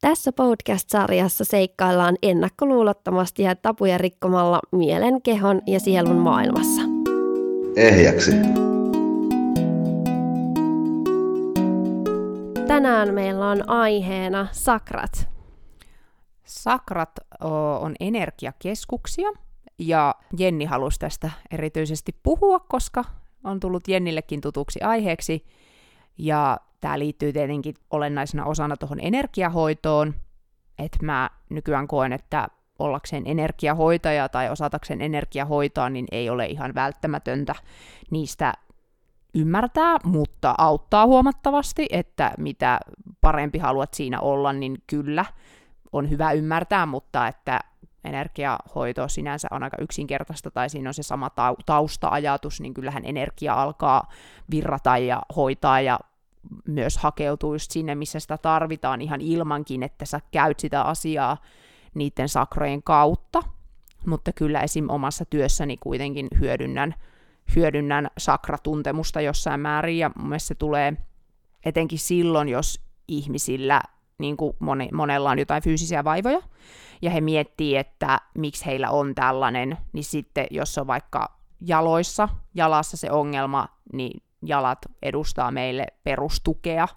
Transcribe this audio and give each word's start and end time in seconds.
Tässä 0.00 0.32
podcast-sarjassa 0.32 1.44
seikkaillaan 1.44 2.16
ennakkoluulottomasti 2.22 3.42
ja 3.42 3.56
tapuja 3.56 3.98
rikkomalla 3.98 4.60
mielen, 4.72 5.22
kehon 5.22 5.62
ja 5.66 5.80
sielun 5.80 6.16
maailmassa. 6.16 6.82
Ehjäksi. 7.76 8.30
Tänään 12.66 13.14
meillä 13.14 13.50
on 13.50 13.70
aiheena 13.70 14.48
sakrat. 14.52 15.28
Sakrat 16.44 17.10
on 17.80 17.94
energiakeskuksia 18.00 19.28
ja 19.78 20.14
Jenni 20.38 20.64
halusi 20.64 20.98
tästä 20.98 21.30
erityisesti 21.50 22.12
puhua, 22.22 22.60
koska 22.60 23.04
on 23.44 23.60
tullut 23.60 23.88
Jennillekin 23.88 24.40
tutuksi 24.40 24.80
aiheeksi. 24.80 25.44
Ja 26.18 26.58
tämä 26.80 26.98
liittyy 26.98 27.32
tietenkin 27.32 27.74
olennaisena 27.90 28.44
osana 28.44 28.76
tuohon 28.76 28.98
energiahoitoon, 29.00 30.14
että 30.78 30.98
mä 31.02 31.30
nykyään 31.50 31.88
koen, 31.88 32.12
että 32.12 32.48
ollakseen 32.78 33.22
energiahoitaja 33.26 34.28
tai 34.28 34.50
osatakseen 34.50 35.00
energiahoitaa, 35.00 35.90
niin 35.90 36.06
ei 36.12 36.30
ole 36.30 36.46
ihan 36.46 36.74
välttämätöntä 36.74 37.54
niistä 38.10 38.54
ymmärtää, 39.34 39.96
mutta 40.04 40.54
auttaa 40.58 41.06
huomattavasti, 41.06 41.86
että 41.90 42.32
mitä 42.38 42.80
parempi 43.20 43.58
haluat 43.58 43.94
siinä 43.94 44.20
olla, 44.20 44.52
niin 44.52 44.76
kyllä 44.86 45.24
on 45.92 46.10
hyvä 46.10 46.32
ymmärtää, 46.32 46.86
mutta 46.86 47.28
että 47.28 47.60
energiahoito 48.04 49.08
sinänsä 49.08 49.48
on 49.50 49.62
aika 49.62 49.76
yksinkertaista, 49.80 50.50
tai 50.50 50.70
siinä 50.70 50.90
on 50.90 50.94
se 50.94 51.02
sama 51.02 51.30
tausta-ajatus, 51.66 52.60
niin 52.60 52.74
kyllähän 52.74 53.04
energia 53.04 53.54
alkaa 53.54 54.08
virrata 54.50 54.98
ja 54.98 55.22
hoitaa 55.36 55.80
ja 55.80 55.98
myös 56.66 56.98
hakeutuu 56.98 57.54
just 57.54 57.70
sinne, 57.70 57.94
missä 57.94 58.20
sitä 58.20 58.38
tarvitaan 58.38 59.00
ihan 59.00 59.20
ilmankin, 59.20 59.82
että 59.82 60.04
sä 60.04 60.20
käyt 60.30 60.60
sitä 60.60 60.82
asiaa 60.82 61.36
niiden 61.94 62.28
sakrojen 62.28 62.82
kautta. 62.82 63.42
Mutta 64.06 64.32
kyllä 64.32 64.60
esim. 64.60 64.88
omassa 64.88 65.24
työssäni 65.24 65.76
kuitenkin 65.76 66.28
hyödynnän, 66.40 66.94
hyödynnän 67.56 68.10
sakratuntemusta 68.18 69.20
jossain 69.20 69.60
määrin, 69.60 69.98
ja 69.98 70.10
mun 70.16 70.28
mielestä 70.28 70.48
se 70.48 70.54
tulee 70.54 70.96
etenkin 71.64 71.98
silloin, 71.98 72.48
jos 72.48 72.80
ihmisillä, 73.08 73.82
niin 74.18 74.36
kuin 74.36 74.56
moni, 74.58 74.88
monella 74.92 75.30
on 75.30 75.38
jotain 75.38 75.62
fyysisiä 75.62 76.04
vaivoja, 76.04 76.40
ja 77.02 77.10
he 77.10 77.20
miettii, 77.20 77.76
että 77.76 78.20
miksi 78.38 78.66
heillä 78.66 78.90
on 78.90 79.14
tällainen, 79.14 79.78
niin 79.92 80.04
sitten 80.04 80.46
jos 80.50 80.78
on 80.78 80.86
vaikka 80.86 81.40
jaloissa, 81.60 82.28
jalassa 82.54 82.96
se 82.96 83.10
ongelma, 83.10 83.68
niin 83.92 84.22
jalat 84.42 84.78
edustaa 85.02 85.50
meille 85.50 85.86
perustukea, 86.04 86.88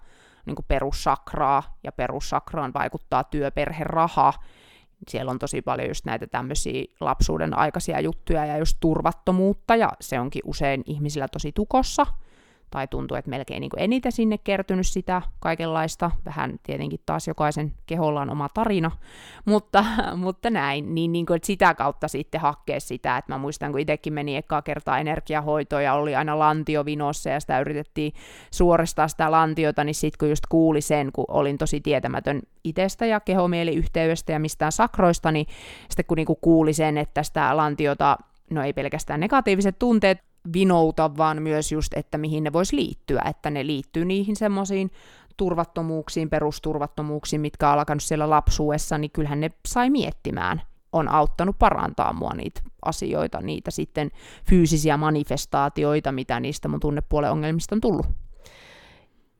niin 0.46 0.56
kuin 0.56 0.66
perussakraa, 0.68 1.78
ja 1.82 1.92
perussakraan 1.92 2.72
vaikuttaa 2.74 3.24
työperhe, 3.24 3.84
raha. 3.84 4.32
Siellä 5.08 5.30
on 5.30 5.38
tosi 5.38 5.62
paljon 5.62 5.88
just 5.88 6.04
näitä 6.04 6.26
tämmöisiä 6.26 6.84
lapsuuden 7.00 7.58
aikaisia 7.58 8.00
juttuja 8.00 8.46
ja 8.46 8.58
just 8.58 8.76
turvattomuutta, 8.80 9.76
ja 9.76 9.92
se 10.00 10.20
onkin 10.20 10.42
usein 10.44 10.82
ihmisillä 10.86 11.28
tosi 11.28 11.52
tukossa 11.52 12.06
tai 12.74 12.88
tuntuu, 12.88 13.16
että 13.16 13.30
melkein 13.30 13.60
niin 13.60 13.70
kuin 13.70 13.80
eniten 13.80 14.12
sinne 14.12 14.38
kertynyt 14.38 14.86
sitä 14.86 15.22
kaikenlaista. 15.40 16.10
Vähän 16.24 16.60
tietenkin 16.62 17.00
taas 17.06 17.28
jokaisen 17.28 17.72
keholla 17.86 18.20
on 18.20 18.30
oma 18.30 18.48
tarina, 18.48 18.90
mutta, 19.44 19.84
mutta 20.16 20.50
näin, 20.50 20.94
niin, 20.94 21.12
niin 21.12 21.26
kuin, 21.26 21.36
että 21.36 21.46
sitä 21.46 21.74
kautta 21.74 22.08
sitten 22.08 22.40
hakkee 22.40 22.80
sitä, 22.80 23.16
että 23.16 23.32
mä 23.32 23.38
muistan, 23.38 23.70
kun 23.72 23.80
itsekin 23.80 24.12
meni 24.12 24.36
ekaa 24.36 24.62
kertaa 24.62 24.98
energiahoitoon 24.98 25.84
ja 25.84 25.94
oli 25.94 26.14
aina 26.14 26.38
lantio 26.38 26.84
vinossa 26.84 27.30
ja 27.30 27.40
sitä 27.40 27.60
yritettiin 27.60 28.12
suoristaa 28.50 29.08
sitä 29.08 29.30
lantiota, 29.30 29.84
niin 29.84 29.94
sitten 29.94 30.18
kun 30.18 30.28
just 30.28 30.46
kuuli 30.48 30.80
sen, 30.80 31.12
kun 31.12 31.24
olin 31.28 31.58
tosi 31.58 31.80
tietämätön 31.80 32.40
itsestä 32.64 33.06
ja 33.06 33.20
kehomieliyhteydestä 33.20 34.32
ja 34.32 34.38
mistään 34.38 34.72
sakroista, 34.72 35.32
niin 35.32 35.46
sitten 35.88 36.04
kun 36.04 36.16
niinku 36.16 36.34
kuuli 36.34 36.72
sen, 36.72 36.98
että 36.98 37.22
sitä 37.22 37.56
lantiota 37.56 38.18
no 38.50 38.62
ei 38.62 38.72
pelkästään 38.72 39.20
negatiiviset 39.20 39.78
tunteet 39.78 40.33
vinouta, 40.52 41.16
vaan 41.16 41.42
myös 41.42 41.72
just, 41.72 41.94
että 41.96 42.18
mihin 42.18 42.44
ne 42.44 42.52
voisi 42.52 42.76
liittyä, 42.76 43.22
että 43.30 43.50
ne 43.50 43.66
liittyy 43.66 44.04
niihin 44.04 44.36
semmoisiin 44.36 44.90
turvattomuuksiin, 45.36 46.30
perusturvattomuuksiin, 46.30 47.40
mitkä 47.40 47.68
on 47.68 47.78
alkanut 47.78 48.02
siellä 48.02 48.30
lapsuudessa, 48.30 48.98
niin 48.98 49.10
kyllähän 49.10 49.40
ne 49.40 49.50
sai 49.68 49.90
miettimään. 49.90 50.62
On 50.92 51.08
auttanut 51.08 51.58
parantaa 51.58 52.12
mua 52.12 52.30
niitä 52.30 52.60
asioita, 52.84 53.40
niitä 53.40 53.70
sitten 53.70 54.10
fyysisiä 54.48 54.96
manifestaatioita, 54.96 56.12
mitä 56.12 56.40
niistä 56.40 56.68
mun 56.68 56.80
tunnepuolen 56.80 57.30
ongelmista 57.30 57.74
on 57.74 57.80
tullut. 57.80 58.06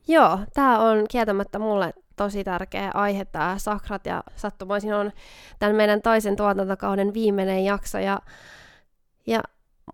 Joo, 0.09 0.39
tämä 0.55 0.79
on 0.79 1.05
kieltämättä 1.11 1.59
mulle 1.59 1.95
tosi 2.17 2.45
tärkeä 2.45 2.91
aihe, 2.95 3.25
tämä 3.25 3.59
sakrat, 3.59 4.07
ja 4.07 4.23
sattumoisin 4.37 4.95
on 4.95 5.13
tämän 5.59 5.77
meidän 5.77 6.03
toisen 6.03 6.37
tuotantokauden 6.37 7.15
viimeinen 7.15 7.65
jakso, 7.65 7.99
ja, 7.99 8.21
ja 9.27 9.43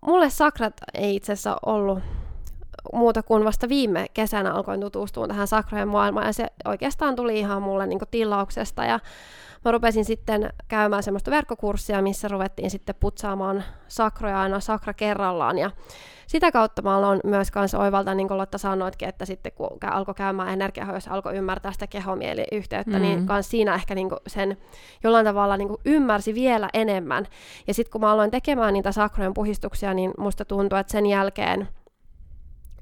mulle 0.07 0.31
sakrat 0.31 0.75
ei 0.95 1.17
itse 1.17 1.33
asiassa 1.33 1.57
ollut 1.67 1.99
muuta 2.93 3.23
kuin 3.23 3.45
vasta 3.45 3.69
viime 3.69 4.07
kesänä 4.15 4.53
alkoin 4.53 4.81
tutustua 4.81 5.29
tähän 5.29 5.47
sakrojen 5.47 5.89
maailmaan, 5.89 6.27
ja 6.27 6.33
se 6.33 6.47
oikeastaan 6.65 7.17
tuli 7.17 7.39
ihan 7.39 7.63
mulle 7.63 7.87
niin 7.87 8.01
tilauksesta, 8.11 8.85
ja 8.85 9.01
mä 9.65 9.71
rupesin 9.71 10.05
sitten 10.05 10.53
käymään 10.69 11.03
semmoista 11.03 11.31
verkkokurssia, 11.31 12.03
missä 12.03 12.29
ruvettiin 12.29 12.71
sitten 12.71 12.95
putsaamaan 13.01 13.65
sakroja 13.89 14.41
aina 14.41 14.61
sakra 14.61 14.95
kerrallaan, 14.95 15.59
ja 15.59 15.71
sitä 16.27 16.53
kautta 16.53 16.83
mä 16.83 16.97
aloin 16.97 17.21
myös 17.25 17.51
kanssa 17.51 17.79
oivaltaa, 17.79 18.15
niin 18.15 18.29
kuin 18.29 18.39
Lotta 18.39 18.59
sanoitkin, 18.59 19.09
että 19.09 19.25
sitten 19.25 19.53
kun 19.53 19.79
alkoi 19.91 20.15
käymään 20.15 20.49
energiahoidossa, 20.49 21.11
alkoi 21.11 21.37
ymmärtää 21.37 21.73
sitä 21.73 21.87
kehomieliyhteyttä, 21.87 22.99
niin 22.99 23.13
mm. 23.13 23.17
niin 23.17 23.27
kans 23.27 23.51
siinä 23.51 23.75
ehkä 23.75 23.95
niin 23.95 24.09
kuin 24.09 24.19
sen 24.27 24.57
jollain 25.05 25.27
tavalla 25.27 25.57
niin 25.57 25.69
kuin 25.69 25.81
ymmärsi 25.85 26.35
vielä 26.35 26.69
enemmän. 26.75 27.27
Ja 27.67 27.75
sitten 27.75 27.93
kun 27.93 28.01
mä 28.01 28.13
aloin 28.13 28.31
tekemään 28.31 28.75
niitä 28.75 28.93
sakrojen 28.93 29.35
puhistuksia, 29.35 29.95
niin 29.95 30.11
musta 30.19 30.45
tuntuu, 30.45 30.79
että 30.79 30.93
sen 30.93 31.07
jälkeen 31.07 31.69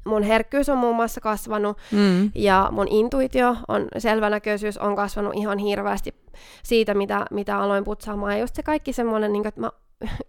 mun 0.08 0.22
herkkyys 0.22 0.68
on 0.68 0.78
muun 0.78 0.96
muassa 0.96 1.20
kasvanut 1.20 1.78
mm. 1.92 2.30
ja 2.34 2.68
mun 2.72 2.88
intuitio 2.90 3.56
on, 3.68 3.88
selvänäköisyys 3.98 4.78
on 4.78 4.96
kasvanut 4.96 5.34
ihan 5.36 5.58
hirveästi 5.58 6.14
siitä, 6.62 6.94
mitä, 6.94 7.26
mitä 7.30 7.58
aloin 7.58 7.84
putsaamaan. 7.84 8.32
Ja 8.32 8.38
just 8.38 8.54
se 8.54 8.62
kaikki 8.62 8.92
semmoinen, 8.92 9.32
niin 9.32 9.46
että 9.46 9.60
mä 9.60 9.70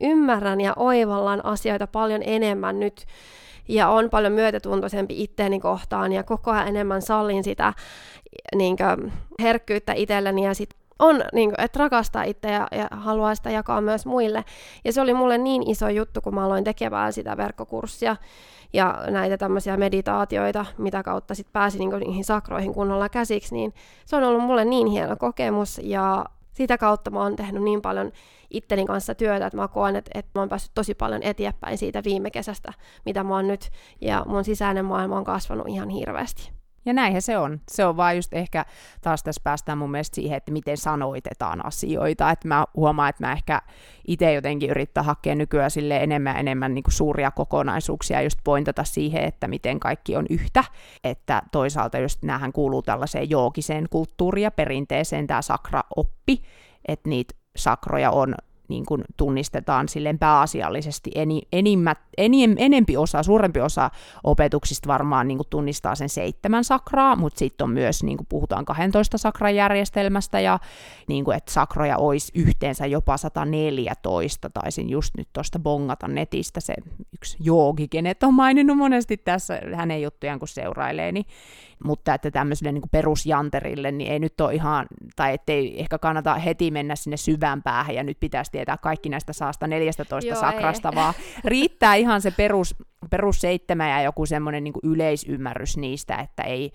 ymmärrän 0.02 0.62
ja 0.62 0.74
oivallan 0.76 1.46
asioita 1.46 1.88
paljon 1.88 2.22
enemmän 2.26 2.80
nyt 2.80 3.06
ja 3.68 3.90
on 3.90 4.10
paljon 4.10 4.34
myötätuntoisempi 4.34 5.24
itteeni 5.24 5.60
kohtaan 5.60 6.12
ja 6.12 6.24
koko 6.24 6.52
ajan 6.52 6.68
enemmän 6.68 7.02
sallin 7.02 7.44
sitä 7.44 7.74
niin 8.56 8.76
kuin, 8.78 9.14
herkkyyttä 9.42 9.94
itselleni 9.94 10.46
ja 10.46 10.54
sit 10.54 10.70
on, 11.00 11.24
niin 11.34 11.50
kuin, 11.50 11.62
että 11.62 11.80
rakastaa 11.80 12.24
itseä 12.24 12.52
ja, 12.52 12.68
ja 12.78 12.88
haluaa 12.92 13.36
sitä 13.36 13.50
jakaa 13.50 13.82
myös 13.82 14.06
muille. 14.06 14.46
Ja 14.86 14.94
se 14.94 15.02
oli 15.02 15.14
mulle 15.14 15.38
niin 15.38 15.70
iso 15.70 15.90
juttu, 15.90 16.22
kun 16.22 16.36
mä 16.36 16.46
aloin 16.46 16.64
tekemään 16.64 17.14
sitä 17.14 17.38
verkkokurssia 17.38 18.16
ja 18.74 19.04
näitä 19.08 19.38
tämmöisiä 19.38 19.78
meditaatioita, 19.78 20.66
mitä 20.78 21.04
kautta 21.04 21.36
sitten 21.36 21.54
pääsin 21.54 21.80
niin 21.80 21.90
kuin, 21.90 22.00
niihin 22.00 22.26
sakroihin 22.26 22.74
kunnolla 22.74 23.10
käsiksi, 23.10 23.56
niin 23.56 23.74
se 24.06 24.16
on 24.16 24.24
ollut 24.24 24.44
mulle 24.44 24.66
niin 24.66 24.88
hieno 24.88 25.16
kokemus 25.16 25.82
ja 25.84 26.26
sitä 26.54 26.78
kautta 26.78 27.12
mä 27.12 27.20
oon 27.20 27.36
tehnyt 27.36 27.64
niin 27.64 27.81
paljon 27.81 28.12
itteni 28.50 28.86
kanssa 28.86 29.16
työtä, 29.16 29.46
että 29.46 29.58
mä 29.58 29.68
koen, 29.68 29.96
että, 29.96 30.12
että 30.14 30.31
mä 30.36 30.42
oon 30.42 30.50
päässyt 30.50 30.72
tosi 30.76 30.96
paljon 30.96 31.24
eteenpäin 31.24 31.78
siitä 31.78 32.04
viime 32.04 32.31
kesästä, 32.31 32.74
mitä 33.06 33.24
mä 33.24 33.36
oon 33.36 33.48
nyt, 33.48 33.70
ja 34.02 34.26
mun 34.28 34.44
sisäinen 34.44 34.86
maailma 34.86 35.18
on 35.18 35.24
kasvanut 35.24 35.68
ihan 35.68 35.90
hirveästi. 35.90 36.59
Ja 36.86 36.94
näinhän 36.94 37.22
se 37.22 37.38
on. 37.38 37.62
Se 37.72 37.86
on 37.86 37.98
vaan 37.98 38.16
just 38.16 38.34
ehkä, 38.34 38.66
taas 39.02 39.24
tässä 39.24 39.42
päästään 39.44 39.78
mun 39.78 39.92
mielestä 39.92 40.16
siihen, 40.16 40.38
että 40.38 40.52
miten 40.52 40.78
sanoitetaan 40.78 41.66
asioita. 41.66 42.32
Että 42.32 42.48
mä 42.48 42.66
huomaan, 42.76 43.10
että 43.10 43.26
mä 43.26 43.32
ehkä 43.32 43.62
itse 44.08 44.34
jotenkin 44.34 44.70
yrittää 44.70 45.04
hakea 45.04 45.36
nykyään 45.36 45.72
sille 45.72 45.98
enemmän 45.98 46.38
enemmän 46.38 46.74
niin 46.74 46.84
suuria 46.90 47.32
kokonaisuuksia 47.32 48.22
just 48.22 48.40
pointata 48.44 48.84
siihen, 48.84 49.24
että 49.24 49.48
miten 49.48 49.80
kaikki 49.80 50.16
on 50.16 50.26
yhtä. 50.30 50.64
Että 51.04 51.42
toisaalta 51.52 52.00
just 52.00 52.24
näähän 52.24 52.54
kuuluu 52.54 52.82
tällaiseen 52.82 53.30
joogiseen 53.30 53.88
kulttuuriin 53.90 54.44
ja 54.44 54.52
perinteeseen 54.52 55.28
tämä 55.28 55.42
sakra-oppi, 55.42 56.42
että 56.88 57.10
niitä 57.10 57.34
sakroja 57.56 58.12
on 58.12 58.36
niin 58.69 58.86
kuin 58.86 59.04
tunnistetaan 59.18 59.89
silleen 59.89 60.19
pääasiallisesti. 60.19 61.12
Eni, 61.16 61.42
enimmät, 61.54 61.98
enim, 62.18 62.56
enempi 62.57 62.98
osa, 62.98 63.24
suurempi 63.24 63.62
osa 63.62 63.92
opetuksista 64.24 64.88
varmaan 64.88 65.27
niin 65.27 65.38
kuin 65.38 65.48
tunnistaa 65.50 65.95
sen 65.95 66.10
seitsemän 66.10 66.63
sakraa, 66.63 67.16
mutta 67.16 67.39
sitten 67.39 67.66
on 67.66 67.71
myös, 67.71 68.04
niin 68.04 68.18
kuin 68.18 68.27
puhutaan 68.30 68.66
12 68.66 69.18
sakran 69.18 69.56
järjestelmästä 69.56 70.39
ja 70.39 70.60
niin 71.07 71.25
kuin, 71.25 71.38
että 71.38 71.51
sakroja 71.51 71.98
olisi 71.98 72.31
yhteensä 72.36 72.86
jopa 72.86 73.18
114, 73.18 74.50
taisin 74.50 74.89
just 74.89 75.18
nyt 75.18 75.27
tuosta 75.33 75.60
bongata 75.60 76.07
netistä 76.07 76.60
se 76.60 76.74
yksi 77.13 77.38
joogi, 77.39 77.88
kenet 77.88 78.24
on 78.24 78.33
maininnut 78.33 78.77
monesti 78.77 79.18
tässä 79.18 79.62
hänen 79.75 80.01
juttujaan, 80.01 80.39
kun 80.39 80.48
seurailee, 80.48 81.12
niin 81.12 81.25
mutta 81.84 82.14
että 82.14 82.31
tämmöiselle 82.31 82.72
niin 82.72 82.84
perusjanterille, 82.92 83.92
niin 83.92 84.12
ei 84.12 84.20
nyt 84.20 84.42
ole 84.42 84.54
ihan, 84.54 84.86
tai 85.16 85.34
ettei 85.34 85.80
ehkä 85.80 85.98
kannata 85.98 86.36
heti 86.36 86.72
mennä 86.72 86.96
sinne 86.96 87.18
syvään 87.18 87.64
päähän, 87.64 87.96
ja 87.96 88.04
nyt 88.04 88.20
pitäisi 88.20 88.52
tietää 88.52 88.78
kaikki 88.78 89.10
näistä 89.10 89.34
saasta 89.34 89.68
14 89.68 90.28
Joo, 90.28 90.40
sakrasta, 90.40 90.90
ei. 90.90 90.96
vaan 90.96 91.14
riittää 91.46 91.96
ihan 91.96 92.22
se 92.22 92.31
perus, 92.31 92.76
perus 93.10 93.42
seitsemän 93.42 93.90
ja 93.90 94.02
joku 94.02 94.26
semmoinen 94.26 94.64
niin 94.64 94.74
yleisymmärrys 94.84 95.78
niistä, 95.78 96.16
että 96.16 96.44
ei, 96.44 96.72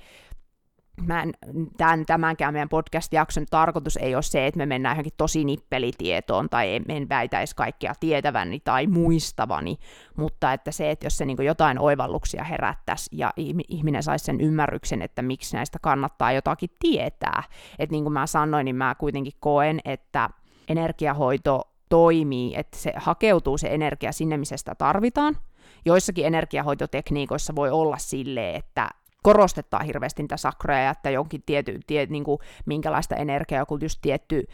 mä 1.02 1.22
en, 1.22 1.32
tämän, 1.76 2.06
tämänkään 2.06 2.52
meidän 2.52 2.68
podcast-jakson 2.68 3.46
tarkoitus 3.50 3.96
ei 3.96 4.14
ole 4.14 4.22
se, 4.22 4.46
että 4.46 4.58
me 4.58 4.66
mennään 4.66 4.94
johonkin 4.94 5.12
tosi 5.16 5.44
nippelitietoon 5.44 6.48
tai 6.48 6.80
en 6.88 7.08
väitäisi 7.08 7.56
kaikkea 7.56 7.92
tietäväni 8.00 8.60
tai 8.60 8.86
muistavani, 8.86 9.76
mutta 10.16 10.52
että 10.52 10.72
se, 10.72 10.90
että 10.90 11.06
jos 11.06 11.16
se 11.16 11.24
niin 11.24 11.44
jotain 11.44 11.78
oivalluksia 11.78 12.44
herättäisi 12.44 13.10
ja 13.12 13.32
ihminen 13.68 14.02
saisi 14.02 14.24
sen 14.24 14.40
ymmärryksen, 14.40 15.02
että 15.02 15.22
miksi 15.22 15.56
näistä 15.56 15.78
kannattaa 15.82 16.32
jotakin 16.32 16.70
tietää. 16.78 17.42
Että 17.78 17.92
niin 17.92 18.04
kuin 18.04 18.12
mä 18.12 18.26
sanoin, 18.26 18.64
niin 18.64 18.76
mä 18.76 18.94
kuitenkin 18.94 19.32
koen, 19.40 19.80
että 19.84 20.30
energiahoito 20.68 21.62
toimii, 21.88 22.54
että 22.56 22.78
se 22.78 22.92
hakeutuu 22.96 23.58
se 23.58 23.68
energia 23.68 24.12
sinne, 24.12 24.36
missä 24.36 24.56
sitä 24.56 24.74
tarvitaan. 24.74 25.36
Joissakin 25.84 26.26
energiahoitotekniikoissa 26.26 27.54
voi 27.54 27.70
olla 27.70 27.98
silleen, 27.98 28.56
että 28.56 28.88
korostetaan 29.24 29.86
hirveästi 29.86 30.22
niitä 30.22 30.36
sakroja 30.36 30.82
ja 30.82 30.90
että 30.90 31.10
jonkin 31.10 31.42
tiety, 31.46 31.80
tie, 31.86 32.06
niin 32.06 32.24
kuin, 32.24 32.38
minkälaista 32.66 33.16
energiaa 33.16 33.60
joku 33.60 33.78
just 33.82 33.98
tietty 34.02 34.46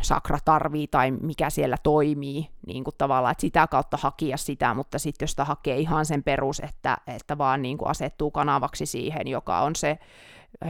sakra 0.00 0.38
tarvii 0.44 0.86
tai 0.86 1.10
mikä 1.10 1.50
siellä 1.50 1.76
toimii, 1.82 2.48
niin 2.66 2.84
kuin 2.84 2.94
tavallaan, 2.98 3.32
että 3.32 3.40
sitä 3.40 3.66
kautta 3.66 3.96
hakia 4.00 4.36
sitä, 4.36 4.74
mutta 4.74 4.98
sitten 4.98 5.24
jos 5.26 5.30
sitä 5.30 5.44
hakee 5.44 5.78
ihan 5.78 6.06
sen 6.06 6.22
perus, 6.22 6.60
että, 6.60 6.96
että 7.06 7.38
vaan 7.38 7.62
niin 7.62 7.78
kuin 7.78 7.88
asettuu 7.88 8.30
kanavaksi 8.30 8.86
siihen, 8.86 9.28
joka 9.28 9.60
on 9.60 9.76
se 9.76 9.98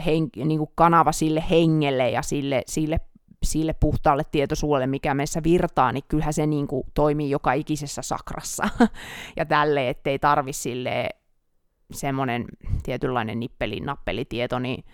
hen, 0.07 0.29
niin 0.45 0.59
kuin 0.59 0.71
kanava 0.75 1.13
sille 1.13 1.45
hengelle 1.51 2.11
ja 2.11 2.23
sille, 2.23 2.63
sille 2.67 3.01
sille 3.43 3.73
puhtaalle 3.73 4.23
tietoisuudelle, 4.31 4.87
mikä 4.87 5.15
meissä 5.15 5.43
virtaa, 5.43 5.93
niin 5.93 6.05
kyllähän 6.09 6.33
se 6.33 6.47
niin 6.47 6.67
kuin 6.67 6.87
toimii 6.95 7.31
joka 7.31 7.53
ikisessä 7.53 8.03
sakrassa. 8.03 8.69
ja 9.37 9.47
tälle, 9.47 9.89
ettei 9.89 10.19
tarvi 10.19 10.53
sille 10.53 11.09
semmoinen 11.93 12.45
tietynlainen 12.83 13.41
nippeli-nappelitieto, 13.41 14.59
niin 14.59 14.85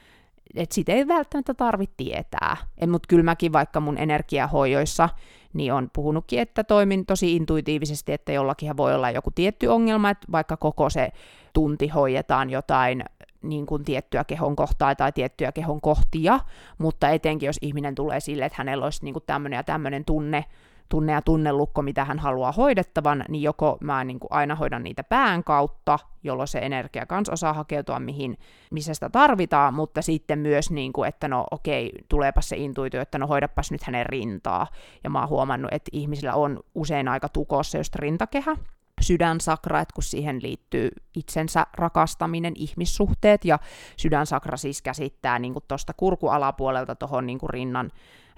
että 0.54 0.74
sitä 0.74 0.92
ei 0.92 1.08
välttämättä 1.08 1.54
tarvitse 1.54 1.94
tietää. 1.96 2.56
Mutta 2.86 3.06
kyllä 3.08 3.22
mäkin 3.22 3.52
vaikka 3.52 3.80
mun 3.80 3.98
energiahoijoissa, 3.98 5.08
niin 5.52 5.72
on 5.72 5.90
puhunutkin, 5.92 6.38
että 6.38 6.64
toimin 6.64 7.06
tosi 7.06 7.36
intuitiivisesti, 7.36 8.12
että 8.12 8.32
jollakin 8.32 8.76
voi 8.76 8.94
olla 8.94 9.10
joku 9.10 9.30
tietty 9.30 9.66
ongelma, 9.66 10.10
että 10.10 10.26
vaikka 10.32 10.56
koko 10.56 10.90
se 10.90 11.12
tunti 11.52 11.88
hoidetaan 11.88 12.50
jotain 12.50 13.04
niin 13.42 13.66
kuin 13.66 13.84
tiettyä 13.84 14.24
kehon 14.24 14.56
kohtaa 14.56 14.94
tai 14.94 15.12
tiettyjä 15.12 15.52
kehon 15.52 15.80
kohtia, 15.80 16.40
mutta 16.78 17.08
etenkin 17.08 17.46
jos 17.46 17.58
ihminen 17.62 17.94
tulee 17.94 18.20
sille, 18.20 18.44
että 18.44 18.56
hänellä 18.58 18.84
olisi 18.84 19.04
niin 19.04 19.14
tämmöinen 19.26 19.56
ja 19.56 19.64
tämmöinen 19.64 20.04
tunne, 20.04 20.44
tunne 20.88 21.12
ja 21.12 21.22
tunnelukko, 21.22 21.82
mitä 21.82 22.04
hän 22.04 22.18
haluaa 22.18 22.52
hoidettavan, 22.52 23.24
niin 23.28 23.42
joko 23.42 23.78
mä 23.80 24.04
niin 24.04 24.20
kuin 24.20 24.32
aina 24.32 24.54
hoidan 24.54 24.82
niitä 24.82 25.04
pään 25.04 25.44
kautta, 25.44 25.98
jolloin 26.22 26.48
se 26.48 26.58
energia 26.58 27.06
kans 27.06 27.28
osaa 27.28 27.52
hakeutua, 27.52 28.00
mihin, 28.00 28.38
missä 28.70 28.94
sitä 28.94 29.10
tarvitaan, 29.10 29.74
mutta 29.74 30.02
sitten 30.02 30.38
myös, 30.38 30.70
niin 30.70 30.92
kuin, 30.92 31.08
että 31.08 31.28
no 31.28 31.46
okei, 31.50 31.92
tuleepa 32.08 32.40
se 32.40 32.56
intuitio, 32.56 33.00
että 33.00 33.18
no 33.18 33.26
hoidapas 33.26 33.70
nyt 33.70 33.82
hänen 33.82 34.06
rintaa. 34.06 34.66
Ja 35.04 35.10
mä 35.10 35.20
oon 35.20 35.28
huomannut, 35.28 35.72
että 35.72 35.90
ihmisillä 35.92 36.34
on 36.34 36.60
usein 36.74 37.08
aika 37.08 37.28
tukossa 37.28 37.78
just 37.78 37.94
rintakehä, 37.94 38.56
sydänsakra, 39.00 39.80
että 39.80 39.94
kun 39.94 40.02
siihen 40.02 40.42
liittyy 40.42 40.88
itsensä 41.16 41.66
rakastaminen, 41.74 42.52
ihmissuhteet, 42.56 43.44
ja 43.44 43.58
sydänsakra 43.96 44.56
siis 44.56 44.82
käsittää 44.82 45.38
niin 45.38 45.54
tuosta 45.68 45.92
kurkualapuolelta 45.96 46.94
tuohon 46.94 47.26
niin 47.26 47.38
rinnan, 47.48 47.90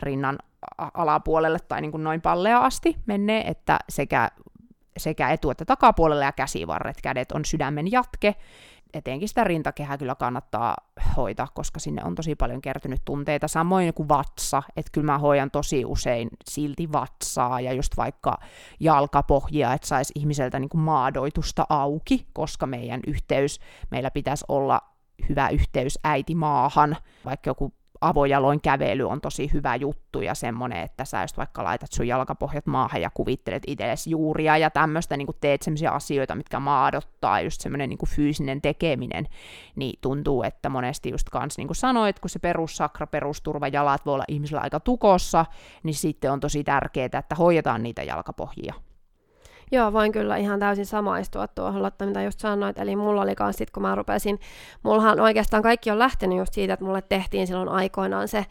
rinnan 0.02 0.38
alapuolelle 0.94 1.58
tai 1.68 1.80
niin 1.80 1.90
kuin 1.90 2.04
noin 2.04 2.20
pallea 2.20 2.58
asti 2.58 2.96
menee, 3.06 3.48
että 3.48 3.78
sekä, 3.88 4.30
sekä 4.96 5.30
etu- 5.30 5.50
että 5.50 5.64
takapuolelle 5.64 6.24
ja 6.24 6.32
käsivarret, 6.32 7.00
kädet 7.02 7.32
on 7.32 7.44
sydämen 7.44 7.92
jatke, 7.92 8.34
etenkin 8.94 9.28
sitä 9.28 9.44
rintakehää 9.44 9.98
kyllä 9.98 10.14
kannattaa 10.14 10.76
hoitaa, 11.16 11.48
koska 11.54 11.80
sinne 11.80 12.02
on 12.04 12.14
tosi 12.14 12.34
paljon 12.34 12.60
kertynyt 12.60 13.02
tunteita. 13.04 13.48
Samoin 13.48 13.94
kuin 13.94 14.08
vatsa, 14.08 14.62
että 14.76 14.92
kyllä 14.92 15.04
mä 15.04 15.18
hoidan 15.18 15.50
tosi 15.50 15.84
usein 15.84 16.28
silti 16.50 16.92
vatsaa 16.92 17.60
ja 17.60 17.72
just 17.72 17.96
vaikka 17.96 18.38
jalkapohjia, 18.80 19.72
että 19.72 19.86
saisi 19.86 20.12
ihmiseltä 20.16 20.58
niin 20.58 20.68
kuin 20.68 20.80
maadoitusta 20.80 21.66
auki, 21.68 22.26
koska 22.32 22.66
meidän 22.66 23.00
yhteys, 23.06 23.60
meillä 23.90 24.10
pitäisi 24.10 24.44
olla 24.48 24.80
hyvä 25.28 25.48
yhteys 25.48 25.98
äiti 26.04 26.34
maahan, 26.34 26.96
vaikka 27.24 27.50
joku 27.50 27.74
avojaloin 28.08 28.60
kävely 28.60 29.08
on 29.08 29.20
tosi 29.20 29.50
hyvä 29.52 29.76
juttu 29.76 30.20
ja 30.20 30.34
semmoinen, 30.34 30.82
että 30.82 31.04
sä 31.04 31.22
just 31.22 31.36
vaikka 31.36 31.64
laitat 31.64 31.92
sun 31.92 32.08
jalkapohjat 32.08 32.66
maahan 32.66 33.02
ja 33.02 33.10
kuvittelet 33.14 33.62
itsellesi 33.66 34.10
juuria 34.10 34.56
ja 34.56 34.70
tämmöistä, 34.70 35.16
niin 35.16 35.28
teet 35.40 35.62
semmoisia 35.62 35.90
asioita, 35.90 36.34
mitkä 36.34 36.60
maadottaa, 36.60 37.40
just 37.40 37.60
semmoinen 37.60 37.88
niin 37.88 37.98
fyysinen 38.08 38.62
tekeminen, 38.62 39.26
niin 39.76 39.98
tuntuu, 40.00 40.42
että 40.42 40.68
monesti 40.68 41.10
just 41.10 41.30
kans 41.30 41.58
niin 41.58 41.68
kuin 41.68 41.76
sanoit, 41.76 42.20
kun 42.20 42.30
se 42.30 42.38
perussakra, 42.38 43.06
perusturva, 43.06 43.68
jalat 43.68 44.06
voi 44.06 44.14
olla 44.14 44.24
ihmisellä 44.28 44.60
aika 44.60 44.80
tukossa, 44.80 45.46
niin 45.82 45.94
sitten 45.94 46.32
on 46.32 46.40
tosi 46.40 46.64
tärkeää, 46.64 47.18
että 47.18 47.34
hoidetaan 47.34 47.82
niitä 47.82 48.02
jalkapohjia. 48.02 48.85
Joo, 49.72 49.92
voin 49.92 50.12
kyllä 50.12 50.36
ihan 50.36 50.60
täysin 50.60 50.86
samaistua 50.86 51.48
tuohon 51.48 51.82
Lotta, 51.82 52.06
mitä 52.06 52.22
just 52.22 52.40
sanoit. 52.40 52.78
Eli 52.78 52.96
mulla 52.96 53.22
oli 53.22 53.34
kans 53.34 53.56
sit, 53.56 53.70
kun 53.70 53.82
mä 53.82 53.94
rupesin, 53.94 54.38
mullahan 54.82 55.20
oikeastaan 55.20 55.62
kaikki 55.62 55.90
on 55.90 55.98
lähtenyt 55.98 56.38
just 56.38 56.52
siitä, 56.52 56.72
että 56.72 56.84
mulle 56.84 57.02
tehtiin 57.02 57.46
silloin 57.46 57.68
aikoinaan 57.68 58.28
se 58.28 58.46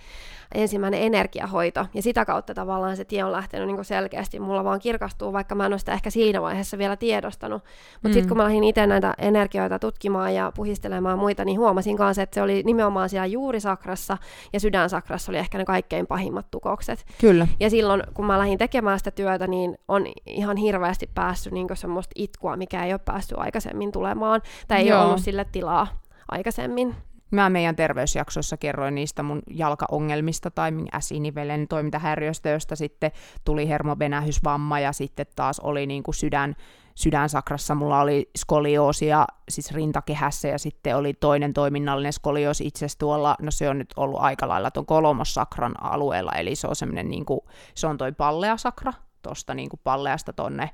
ensimmäinen 0.55 1.01
energiahoito. 1.01 1.85
Ja 1.93 2.01
sitä 2.01 2.25
kautta 2.25 2.53
tavallaan 2.53 2.97
se 2.97 3.05
tie 3.05 3.23
on 3.23 3.31
lähtenyt 3.31 3.67
niin 3.67 3.85
selkeästi. 3.85 4.39
Mulla 4.39 4.63
vaan 4.63 4.79
kirkastuu, 4.79 5.33
vaikka 5.33 5.55
mä 5.55 5.65
en 5.65 5.73
ole 5.73 5.79
sitä 5.79 5.93
ehkä 5.93 6.09
siinä 6.09 6.41
vaiheessa 6.41 6.77
vielä 6.77 6.95
tiedostanut. 6.95 7.63
Mutta 7.93 8.07
mm. 8.07 8.13
sitten 8.13 8.27
kun 8.27 8.37
mä 8.37 8.43
lähdin 8.43 8.63
itse 8.63 8.87
näitä 8.87 9.13
energioita 9.17 9.79
tutkimaan 9.79 10.35
ja 10.35 10.51
puhistelemaan 10.55 11.19
muita, 11.19 11.45
niin 11.45 11.59
huomasin 11.59 11.97
kanssa, 11.97 12.21
että 12.21 12.35
se 12.35 12.41
oli 12.41 12.63
nimenomaan 12.65 13.09
siellä 13.09 13.25
juurisakrassa 13.25 14.17
ja 14.53 14.59
sydänsakrassa 14.59 15.31
oli 15.31 15.37
ehkä 15.37 15.57
ne 15.57 15.65
kaikkein 15.65 16.07
pahimmat 16.07 16.51
tukokset. 16.51 17.05
Kyllä. 17.21 17.47
Ja 17.59 17.69
silloin, 17.69 18.03
kun 18.13 18.25
mä 18.25 18.39
lähdin 18.39 18.57
tekemään 18.57 18.99
sitä 18.99 19.11
työtä, 19.11 19.47
niin 19.47 19.77
on 19.87 20.05
ihan 20.25 20.57
hirveästi 20.57 21.04
päässyt 21.13 21.53
niin 21.53 21.67
semmoista 21.73 22.13
itkua, 22.15 22.57
mikä 22.57 22.85
ei 22.85 22.93
ole 22.93 22.99
päässyt 23.05 23.37
aikaisemmin 23.37 23.91
tulemaan. 23.91 24.41
Tai 24.67 24.79
ei 24.79 24.87
Joo. 24.87 24.99
ole 24.99 25.07
ollut 25.07 25.21
sille 25.21 25.45
tilaa 25.51 25.87
aikaisemmin. 26.31 26.95
Mä 27.31 27.49
meidän 27.49 27.75
terveysjaksossa 27.75 28.57
kerroin 28.57 28.95
niistä 28.95 29.23
mun 29.23 29.41
jalkaongelmista 29.49 30.51
tai 30.51 30.71
äsinivelen 30.93 31.67
toimintahäiriöstä, 31.67 32.49
josta 32.49 32.75
sitten 32.75 33.11
tuli 33.45 33.69
hermovenähysvamma 33.69 34.79
ja 34.79 34.93
sitten 34.93 35.25
taas 35.35 35.59
oli 35.59 35.85
niin 35.85 36.03
kuin 36.03 36.15
sydän, 36.15 36.55
sydänsakrassa 36.95 37.75
mulla 37.75 37.99
oli 37.99 38.29
skolioosia 38.37 39.25
siis 39.49 39.71
rintakehässä 39.71 40.47
ja 40.47 40.59
sitten 40.59 40.95
oli 40.95 41.13
toinen 41.13 41.53
toiminnallinen 41.53 42.13
skolioosi 42.13 42.67
itse 42.67 42.87
tuolla, 42.99 43.35
no 43.41 43.51
se 43.51 43.69
on 43.69 43.77
nyt 43.77 43.93
ollut 43.97 44.19
aika 44.19 44.47
lailla 44.47 44.71
tuon 44.71 44.85
kolmossakran 44.85 45.83
alueella, 45.83 46.31
eli 46.31 46.55
se 46.55 46.67
on 46.67 46.75
semmoinen 46.75 47.09
niin 47.09 47.25
kuin, 47.25 47.39
se 47.75 47.87
on 47.87 47.97
toi 47.97 48.11
palleasakra, 48.11 48.93
tuosta 49.21 49.53
niin 49.53 49.69
kuin 49.69 49.79
palleasta 49.83 50.33
tonne 50.33 50.69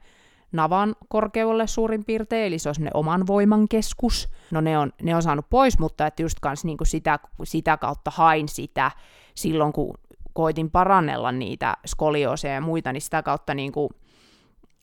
navan 0.52 0.96
korkeudelle 1.08 1.68
suurin 1.68 2.06
piirtein, 2.06 2.48
eli 2.48 2.60
se 2.60 2.70
on 2.70 2.76
semmoinen 2.76 2.96
oman 2.96 3.28
voiman 3.28 3.68
keskus. 3.68 4.30
No 4.52 4.62
ne 4.62 4.78
on, 4.78 4.94
ne 5.02 5.16
on 5.16 5.24
saanut 5.24 5.46
pois, 5.50 5.80
mutta 5.80 6.08
että 6.08 6.22
just 6.22 6.40
kans 6.42 6.66
niin 6.66 6.78
kuin 6.78 6.88
sitä, 6.88 7.20
sitä 7.44 7.78
kautta 7.78 8.12
hain 8.16 8.48
sitä 8.48 8.92
silloin, 9.36 9.74
kun 9.74 9.94
koitin 10.34 10.72
parannella 10.72 11.32
niitä 11.32 11.78
skoliooseja 11.86 12.54
ja 12.54 12.62
muita, 12.62 12.94
niin 12.94 13.02
sitä 13.02 13.24
kautta 13.24 13.54
niin 13.54 13.72
kuin 13.72 13.90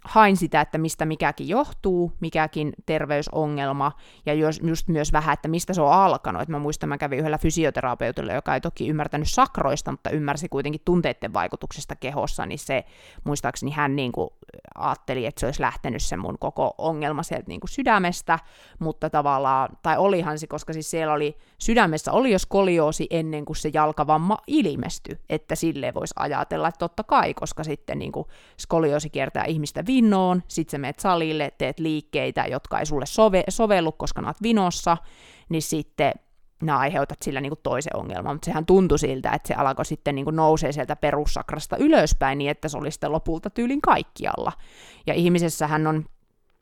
hain 0.08 0.36
sitä, 0.36 0.60
että 0.60 0.78
mistä 0.78 1.04
mikäkin 1.04 1.48
johtuu, 1.48 2.12
mikäkin 2.20 2.72
terveysongelma, 2.86 3.92
ja 4.26 4.34
just 4.34 4.88
myös 4.88 5.12
vähän, 5.12 5.32
että 5.32 5.48
mistä 5.48 5.74
se 5.74 5.82
on 5.82 5.92
alkanut. 5.92 6.42
Et 6.42 6.48
mä 6.48 6.58
muistan, 6.58 6.88
mä 6.88 6.98
kävin 6.98 7.18
yhdellä 7.18 7.38
fysioterapeutilla, 7.38 8.32
joka 8.32 8.54
ei 8.54 8.60
toki 8.60 8.88
ymmärtänyt 8.88 9.28
sakroista, 9.30 9.90
mutta 9.90 10.10
ymmärsi 10.10 10.48
kuitenkin 10.48 10.80
tunteiden 10.84 11.32
vaikutuksesta 11.32 11.96
kehossa, 11.96 12.46
niin 12.46 12.58
se 12.58 12.84
muistaakseni 13.24 13.72
hän 13.72 13.96
niin 13.96 14.12
kuin 14.12 14.30
ajatteli, 14.74 15.26
että 15.26 15.40
se 15.40 15.46
olisi 15.46 15.62
lähtenyt 15.62 16.02
se 16.02 16.16
mun 16.16 16.38
koko 16.38 16.74
ongelma 16.78 17.22
sieltä 17.22 17.48
niin 17.48 17.60
kuin 17.60 17.70
sydämestä, 17.70 18.38
mutta 18.78 19.10
tavallaan, 19.10 19.68
tai 19.82 19.98
olihan 19.98 20.38
se, 20.38 20.46
koska 20.46 20.72
siis 20.72 20.90
siellä 20.90 21.12
oli, 21.14 21.36
sydämessä 21.58 22.12
oli 22.12 22.32
jo 22.32 22.38
skolioosi 22.38 23.06
ennen 23.10 23.44
kuin 23.44 23.56
se 23.56 23.70
jalkavamma 23.74 24.38
ilmestyi, 24.46 25.18
että 25.28 25.54
sille 25.54 25.94
voisi 25.94 26.14
ajatella, 26.18 26.68
että 26.68 26.78
totta 26.78 27.02
kai, 27.02 27.34
koska 27.34 27.64
sitten 27.64 27.98
niin 27.98 28.12
kuin 28.12 28.26
skolioosi 28.56 29.10
kiertää 29.10 29.44
ihmistä 29.44 29.86
vinoon, 30.02 30.42
sit 30.48 30.68
sä 30.70 30.78
meet 30.78 31.00
salille, 31.00 31.52
teet 31.58 31.78
liikkeitä, 31.78 32.46
jotka 32.46 32.78
ei 32.78 32.86
sulle 32.86 33.06
sove, 33.06 33.44
sovellu, 33.48 33.92
koska 33.92 34.22
oot 34.26 34.42
vinossa, 34.42 34.96
niin 35.48 35.62
sitten 35.62 36.12
nämä 36.62 36.78
aiheutat 36.78 37.18
sillä 37.22 37.40
niin 37.40 37.50
kuin 37.50 37.60
toisen 37.62 37.96
ongelman, 37.96 38.34
mutta 38.34 38.46
sehän 38.46 38.66
tuntui 38.66 38.98
siltä, 38.98 39.30
että 39.30 39.48
se 39.48 39.54
alkoi 39.54 39.84
sitten 39.84 40.14
niin 40.14 40.24
kuin 40.24 40.36
nousee 40.36 40.72
sieltä 40.72 40.96
perussakrasta 40.96 41.76
ylöspäin 41.76 42.38
niin, 42.38 42.50
että 42.50 42.68
se 42.68 42.78
oli 42.78 42.90
sitten 42.90 43.12
lopulta 43.12 43.50
tyylin 43.50 43.80
kaikkialla. 43.80 44.52
Ja 45.06 45.14
ihmisessähän 45.14 45.86
on 45.86 46.04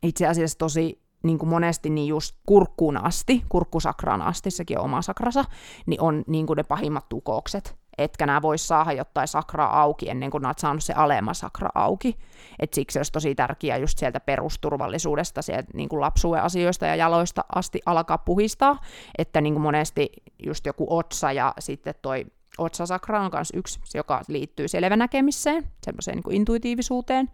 itse 0.03 0.27
asiassa 0.27 0.59
tosi 0.59 1.03
niin 1.23 1.39
kuin 1.39 1.49
monesti 1.49 1.91
niin 1.91 2.09
just 2.09 2.37
kurkkuun 2.47 2.97
asti, 2.97 3.43
kurkkusakraan 3.49 4.23
asti, 4.23 4.51
sekin 4.51 4.79
on 4.79 4.85
oma 4.85 5.03
sakrasa, 5.03 5.45
niin 5.87 6.01
on 6.01 6.25
niin 6.27 6.47
kuin 6.47 6.57
ne 6.57 6.63
pahimmat 6.63 7.09
tukokset. 7.09 7.77
Etkä 7.99 8.27
nämä 8.27 8.43
voi 8.43 8.59
saada 8.59 8.93
jotain 8.93 9.29
sakraa 9.29 9.83
auki 9.83 10.11
ennen 10.11 10.31
kuin 10.31 10.47
olet 10.47 10.59
saanut 10.59 10.85
se 10.85 10.93
alema 10.93 11.35
sakra 11.35 11.69
auki. 11.75 12.19
Et 12.59 12.75
siksi 12.75 12.99
olisi 12.99 13.13
tosi 13.13 13.35
tärkeää 13.35 13.77
just 13.77 13.99
sieltä 13.99 14.21
perusturvallisuudesta, 14.21 15.43
sieltä 15.43 15.69
niin 15.75 15.89
kuin 15.89 16.01
lapsuuden 16.01 16.43
asioista 16.43 16.87
ja 16.87 16.97
jaloista 16.97 17.45
asti 17.55 17.81
alkaa 17.87 18.19
puhistaa, 18.19 18.81
että 19.19 19.41
niin 19.41 19.55
kuin 19.55 19.63
monesti 19.63 20.09
just 20.47 20.67
joku 20.67 20.87
otsa 20.91 21.33
ja 21.33 21.55
sitten 21.59 21.95
toi 22.03 22.27
otsasakra 22.59 23.21
on 23.21 23.31
myös 23.33 23.53
yksi, 23.55 23.81
joka 23.95 24.23
liittyy 24.29 24.69
selvänäkemiseen, 24.69 25.69
semmoiseen 25.85 26.19
niin 26.25 26.37
intuitiivisuuteen, 26.37 27.31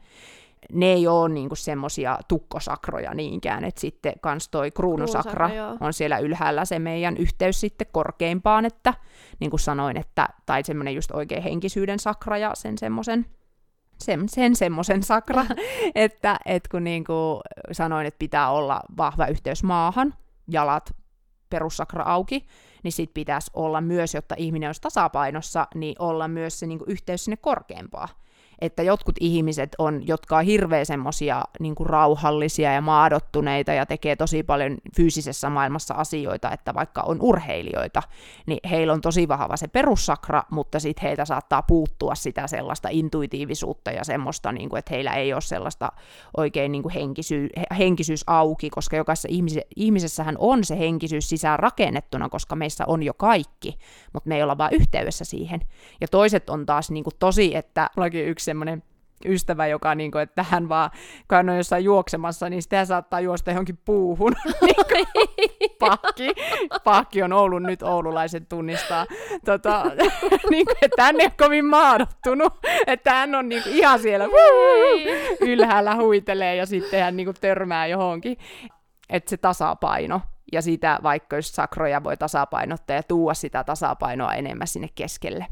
ne 0.73 0.87
ei 0.87 1.07
ole 1.07 1.29
niinku 1.29 1.55
semmoisia 1.55 2.19
tukkosakroja 2.29 3.15
niinkään, 3.15 3.65
että 3.65 3.81
sitten 3.81 4.13
kans 4.21 4.49
toi 4.49 4.71
kruunusakra 4.71 5.49
Kruunusakra, 5.49 5.87
on 5.87 5.93
siellä 5.93 6.19
ylhäällä 6.19 6.65
se 6.65 6.79
meidän 6.79 7.17
yhteys 7.17 7.61
sitten 7.61 7.87
korkeimpaan, 7.93 8.65
että 8.65 8.95
niin 9.41 9.51
kuin 9.51 9.61
sanoin, 9.61 9.97
että, 9.97 10.29
tai 10.47 10.65
semmoinen 10.65 10.95
just 10.95 11.11
oikein 11.11 11.43
henkisyyden 11.43 11.99
sakra 11.99 12.39
ja 12.39 12.51
sen 12.55 12.79
semmoisen 12.79 13.27
sen, 13.99 14.29
sen 14.29 14.57
semmoisen 14.57 15.03
sakra, 15.03 15.45
että 15.95 16.39
et 16.47 16.69
kun 16.69 16.85
niin 16.85 17.05
kuin 17.05 17.41
sanoin, 17.73 18.07
että 18.07 18.19
pitää 18.19 18.51
olla 18.51 18.81
vahva 18.97 19.27
yhteys 19.27 19.63
maahan, 19.63 20.15
jalat 20.49 20.97
perussakra 21.51 22.05
auki, 22.05 22.47
niin 22.83 22.93
sit 22.93 23.15
pitäisi 23.15 23.51
olla 23.55 23.81
myös, 23.81 24.15
jotta 24.15 24.35
ihminen 24.39 24.69
olisi 24.69 24.81
tasapainossa, 24.81 25.67
niin 25.75 25.97
olla 25.99 26.29
myös 26.29 26.59
se 26.59 26.67
niin 26.67 26.79
kuin 26.79 26.91
yhteys 26.91 27.25
sinne 27.25 27.37
korkeampaan 27.37 28.09
että 28.61 28.83
jotkut 28.83 29.17
ihmiset 29.21 29.75
on, 29.79 30.07
jotka 30.07 30.37
on 30.37 30.45
hirveän 30.45 30.87
semmoisia 30.87 31.43
niin 31.61 31.75
rauhallisia 31.81 32.73
ja 32.73 32.81
maadottuneita 32.81 33.73
ja 33.73 33.87
tekee 33.87 34.17
tosi 34.17 34.43
paljon 34.43 34.79
fyysisessä 34.97 35.51
maailmassa 35.51 35.95
asioita, 35.95 36.53
että 36.53 36.75
vaikka 36.75 37.03
on 37.03 37.19
urheilijoita, 37.21 38.03
niin 38.47 38.61
heillä 38.71 38.93
on 38.93 39.01
tosi 39.01 39.29
vahva 39.29 39.57
se 39.57 39.69
perussakra, 39.69 40.43
mutta 40.51 40.81
sitten 40.81 41.03
heiltä 41.03 41.25
saattaa 41.25 41.63
puuttua 41.63 42.15
sitä 42.15 42.47
sellaista 42.47 42.89
intuitiivisuutta 42.91 43.91
ja 43.91 44.05
semmoista, 44.05 44.53
niin 44.53 44.69
kuin, 44.69 44.79
että 44.79 44.95
heillä 44.95 45.15
ei 45.15 45.33
ole 45.33 45.41
sellaista 45.41 45.93
oikein 46.37 46.73
niin 46.73 46.83
kuin 46.83 46.95
henkisy- 46.95 47.77
henkisyys 47.79 48.25
auki, 48.27 48.71
koska 48.71 48.97
jokaisessa 48.97 49.29
ihmis- 49.31 49.67
ihmisessähän 49.77 50.37
on 50.39 50.65
se 50.65 50.79
henkisyys 50.79 51.29
sisään 51.29 51.59
rakennettuna, 51.59 52.29
koska 52.29 52.57
meissä 52.57 52.85
on 52.87 53.03
jo 53.03 53.15
kaikki, 53.15 53.79
mutta 54.13 54.29
me 54.29 54.37
ei 54.37 54.43
olla 54.43 54.59
vaan 54.59 54.75
yhteydessä 54.75 55.25
siihen. 55.25 55.61
Ja 56.01 56.09
toiset 56.09 56.51
on 56.51 56.67
taas 56.67 56.91
niin 56.91 57.05
kuin 57.05 57.15
tosi, 57.19 57.55
että 57.57 57.91
yksi 58.27 58.42
semmoinen 58.45 58.83
ystävä, 59.25 59.67
joka 59.67 59.95
niin 59.95 60.11
kuin, 60.11 60.23
että 60.23 60.43
hän 60.43 60.69
vaan, 60.69 60.91
kun 61.29 61.37
hän 61.37 61.49
on 61.49 61.57
jossain 61.57 61.85
juoksemassa, 61.85 62.49
niin 62.49 62.63
sitä 62.63 62.85
saattaa 62.85 63.21
juosta 63.21 63.51
johonkin 63.51 63.79
puuhun. 63.85 64.33
niin 64.63 65.71
pakki, 65.79 66.29
pakki 66.85 67.23
on 67.23 67.33
Oulun 67.33 67.63
nyt 67.63 67.83
oululaiset 67.83 68.49
tunnistaa. 68.49 69.07
Tota, 69.45 69.85
niin 70.51 70.67
kuin, 70.67 70.77
että 70.83 71.03
hän 71.03 71.21
ei 71.21 71.27
ole 71.27 71.33
kovin 71.39 71.65
maadottunut, 71.65 72.53
että 72.87 73.11
hän 73.11 73.35
on 73.35 73.49
niin 73.49 73.63
kuin, 73.63 73.75
ihan 73.75 73.99
siellä 73.99 74.25
ylhäällä 75.41 75.97
huitelee 75.97 76.57
ja 76.57 76.67
sitten 76.67 77.03
hän 77.03 77.17
niin 77.17 77.27
kuin, 77.27 77.37
törmää 77.41 77.87
johonkin. 77.87 78.37
Että 79.09 79.31
se 79.31 79.37
tasapaino 79.37 80.21
ja 80.53 80.63
sitä 80.63 80.99
vaikka 81.03 81.37
jos 81.37 81.53
sakroja 81.53 82.05
voi 82.05 82.17
tasapainottaa 82.17 82.97
ja 82.97 83.03
tuua 83.03 83.35
sitä 83.35 83.65
tasapainoa 83.65 84.35
enemmän 84.35 84.67
sinne 84.67 84.89
keskelle. 84.95 85.47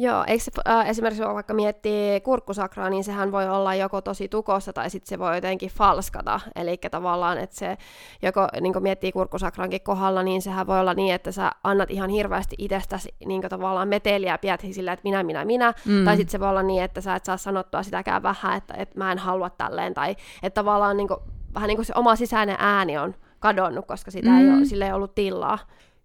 Joo, 0.00 0.24
eikö 0.26 0.44
se, 0.44 0.50
äh, 0.68 0.88
esimerkiksi 0.88 1.24
vaikka 1.24 1.54
miettii 1.54 2.20
kurkkusakraa, 2.20 2.90
niin 2.90 3.04
sehän 3.04 3.32
voi 3.32 3.48
olla 3.48 3.74
joko 3.74 4.00
tosi 4.00 4.28
tukossa 4.28 4.72
tai 4.72 4.90
sitten 4.90 5.08
se 5.08 5.18
voi 5.18 5.34
jotenkin 5.34 5.70
falskata. 5.70 6.40
Eli 6.56 6.76
tavallaan, 6.90 7.38
että 7.38 7.56
se 7.56 7.76
joko 8.22 8.48
niin 8.60 8.82
miettii 8.82 9.12
kurkkusakrankin 9.12 9.80
kohdalla, 9.80 10.22
niin 10.22 10.42
sehän 10.42 10.66
voi 10.66 10.80
olla 10.80 10.94
niin, 10.94 11.14
että 11.14 11.32
sä 11.32 11.52
annat 11.64 11.90
ihan 11.90 12.10
hirveästi 12.10 12.56
itsestäsi 12.58 13.14
niin 13.26 13.42
tavallaan 13.42 13.88
meteliä 13.88 14.38
pidät 14.38 14.60
sillä, 14.70 14.92
että 14.92 15.04
minä, 15.04 15.22
minä, 15.22 15.44
minä. 15.44 15.74
Mm. 15.84 16.04
Tai 16.04 16.16
sitten 16.16 16.32
se 16.32 16.40
voi 16.40 16.48
olla 16.48 16.62
niin, 16.62 16.82
että 16.82 17.00
sä 17.00 17.14
et 17.14 17.24
saa 17.24 17.36
sanottua 17.36 17.82
sitäkään 17.82 18.22
vähän, 18.22 18.56
että, 18.56 18.74
että 18.74 18.98
mä 18.98 19.12
en 19.12 19.18
halua 19.18 19.50
tälleen. 19.50 19.94
Tai 19.94 20.16
että 20.42 20.60
tavallaan 20.60 20.96
niin 20.96 21.08
kuin, 21.08 21.20
vähän 21.54 21.68
niin 21.68 21.76
kuin 21.76 21.86
se 21.86 21.92
oma 21.96 22.16
sisäinen 22.16 22.56
ääni 22.58 22.98
on 22.98 23.14
kadonnut, 23.38 23.86
koska 23.86 24.10
sitä 24.10 24.30
mm. 24.30 24.38
ei 24.38 24.48
ole, 24.48 24.64
sille 24.64 24.86
ei 24.86 24.92
ollut 24.92 25.14
tilaa. 25.14 25.58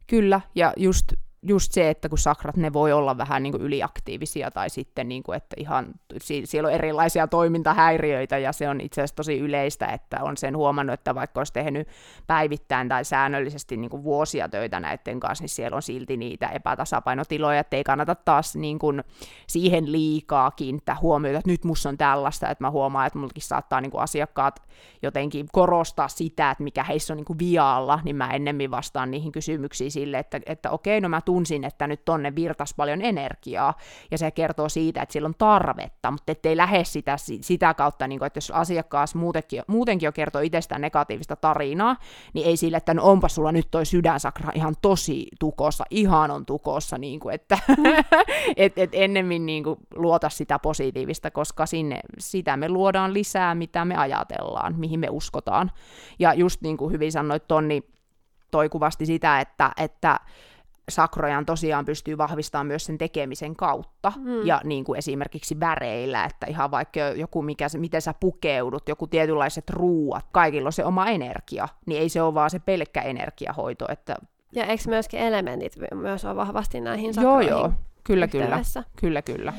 Kyllä, 0.07 0.41
ja 0.55 0.73
just 0.77 1.13
just 1.43 1.71
se, 1.71 1.89
että 1.89 2.09
kun 2.09 2.17
sakrat, 2.17 2.57
ne 2.57 2.73
voi 2.73 2.91
olla 2.93 3.17
vähän 3.17 3.43
niin 3.43 3.51
kuin 3.51 3.63
yliaktiivisia 3.63 4.51
tai 4.51 4.69
sitten, 4.69 5.09
niin 5.09 5.23
kuin, 5.23 5.37
että 5.37 5.55
ihan, 5.59 5.93
siellä 6.43 6.67
on 6.67 6.73
erilaisia 6.73 7.27
toimintahäiriöitä 7.27 8.37
ja 8.37 8.51
se 8.51 8.69
on 8.69 8.81
itse 8.81 9.01
asiassa 9.01 9.15
tosi 9.15 9.39
yleistä, 9.39 9.85
että 9.85 10.17
on 10.21 10.37
sen 10.37 10.57
huomannut, 10.57 10.93
että 10.93 11.15
vaikka 11.15 11.39
olisi 11.39 11.53
tehnyt 11.53 11.87
päivittäin 12.27 12.89
tai 12.89 13.05
säännöllisesti 13.05 13.77
niin 13.77 13.89
kuin 13.89 14.03
vuosia 14.03 14.49
töitä 14.49 14.79
näiden 14.79 15.19
kanssa, 15.19 15.43
niin 15.43 15.49
siellä 15.49 15.75
on 15.75 15.81
silti 15.81 16.17
niitä 16.17 16.47
epätasapainotiloja, 16.47 17.59
että 17.59 17.77
ei 17.77 17.83
kannata 17.83 18.15
taas 18.15 18.55
niin 18.55 18.79
kuin 18.79 19.03
siihen 19.47 19.91
liikaa 19.91 20.51
kiinnittää 20.51 20.97
huomiota, 21.01 21.37
että 21.37 21.51
nyt 21.51 21.63
musta 21.63 21.89
on 21.89 21.97
tällaista, 21.97 22.49
että 22.49 22.63
mä 22.63 22.71
huomaan, 22.71 23.07
että 23.07 23.19
mullekin 23.19 23.43
saattaa 23.43 23.81
niin 23.81 23.91
kuin 23.91 24.01
asiakkaat 24.01 24.63
jotenkin 25.01 25.47
korostaa 25.51 26.07
sitä, 26.07 26.51
että 26.51 26.63
mikä 26.63 26.83
heissä 26.83 27.13
on 27.13 27.17
niin 27.17 27.25
kuin 27.25 27.39
vialla, 27.39 27.99
niin 28.03 28.15
mä 28.15 28.33
ennemmin 28.33 28.71
vastaan 28.71 29.11
niihin 29.11 29.31
kysymyksiin 29.31 29.91
sille, 29.91 30.19
että, 30.19 30.39
että 30.45 30.71
okei, 30.71 31.01
no 31.01 31.09
mä 31.09 31.21
tunsin, 31.33 31.63
että 31.63 31.87
nyt 31.87 32.05
tonne 32.05 32.35
virtas 32.35 32.73
paljon 32.73 33.01
energiaa, 33.01 33.73
ja 34.11 34.17
se 34.17 34.31
kertoo 34.31 34.69
siitä, 34.69 35.01
että 35.01 35.13
sillä 35.13 35.25
on 35.25 35.35
tarvetta, 35.37 36.11
mutta 36.11 36.31
ettei 36.31 36.57
lähde 36.57 36.83
sitä, 36.83 37.15
sitä 37.41 37.73
kautta, 37.73 38.07
niin 38.07 38.19
kuin, 38.19 38.27
että 38.27 38.37
jos 38.37 38.51
asiakkaas 38.51 39.15
muutenkin, 39.15 39.63
muutenkin 39.67 40.07
jo 40.07 40.11
kertoo 40.11 40.41
itsestään 40.41 40.81
negatiivista 40.81 41.35
tarinaa, 41.35 41.95
niin 42.33 42.47
ei 42.47 42.57
sille, 42.57 42.77
että 42.77 42.93
no 42.93 43.03
onpa 43.03 43.27
sulla 43.27 43.51
nyt 43.51 43.67
toi 43.71 43.85
sydänsakra 43.85 44.51
ihan 44.55 44.75
tosi 44.81 45.27
tukossa, 45.39 45.83
ihan 45.89 46.31
on 46.31 46.45
tukossa, 46.45 46.97
niin 46.97 47.19
kuin, 47.19 47.35
että 47.35 47.57
et, 48.55 48.77
et 48.77 48.89
ennemmin 48.93 49.45
niin 49.45 49.63
kuin, 49.63 49.79
luota 49.95 50.29
sitä 50.29 50.59
positiivista, 50.59 51.31
koska 51.31 51.65
sinne, 51.65 51.99
sitä 52.19 52.57
me 52.57 52.69
luodaan 52.69 53.13
lisää, 53.13 53.55
mitä 53.55 53.85
me 53.85 53.95
ajatellaan, 53.95 54.75
mihin 54.77 54.99
me 54.99 55.07
uskotaan. 55.09 55.71
Ja 56.19 56.33
just 56.33 56.61
niin 56.61 56.77
kuin 56.77 56.91
hyvin 56.91 57.11
sanoit 57.11 57.47
Tonni, 57.47 57.83
toi 58.53 58.69
kuvasti 58.69 59.05
sitä, 59.05 59.39
että, 59.39 59.71
että 59.77 60.19
sakrojan 60.89 61.45
tosiaan 61.45 61.85
pystyy 61.85 62.17
vahvistamaan 62.17 62.67
myös 62.67 62.85
sen 62.85 62.97
tekemisen 62.97 63.55
kautta, 63.55 64.13
mm. 64.17 64.45
ja 64.45 64.61
niin 64.63 64.83
kuin 64.83 64.97
esimerkiksi 64.97 65.59
väreillä, 65.59 66.25
että 66.25 66.45
ihan 66.45 66.71
vaikka 66.71 66.99
joku, 66.99 67.41
mikä, 67.41 67.67
miten 67.77 68.01
sä 68.01 68.13
pukeudut, 68.19 68.89
joku 68.89 69.07
tietynlaiset 69.07 69.69
ruuat, 69.69 70.25
kaikilla 70.31 70.67
on 70.67 70.73
se 70.73 70.85
oma 70.85 71.07
energia, 71.07 71.67
niin 71.85 72.01
ei 72.01 72.09
se 72.09 72.21
ole 72.21 72.33
vaan 72.33 72.49
se 72.49 72.59
pelkkä 72.59 73.01
energiahoito. 73.01 73.85
Että... 73.89 74.15
Ja 74.51 74.65
eikö 74.65 74.83
myöskin 74.87 75.19
elementit 75.19 75.73
myös 75.93 76.25
ole 76.25 76.35
vahvasti 76.35 76.81
näihin 76.81 77.13
sakroihin 77.13 77.49
Joo, 77.49 77.59
joo, 77.59 77.71
kyllä, 78.03 78.27
kyllä, 78.27 78.61
kyllä, 78.95 79.21
kyllä. 79.21 79.53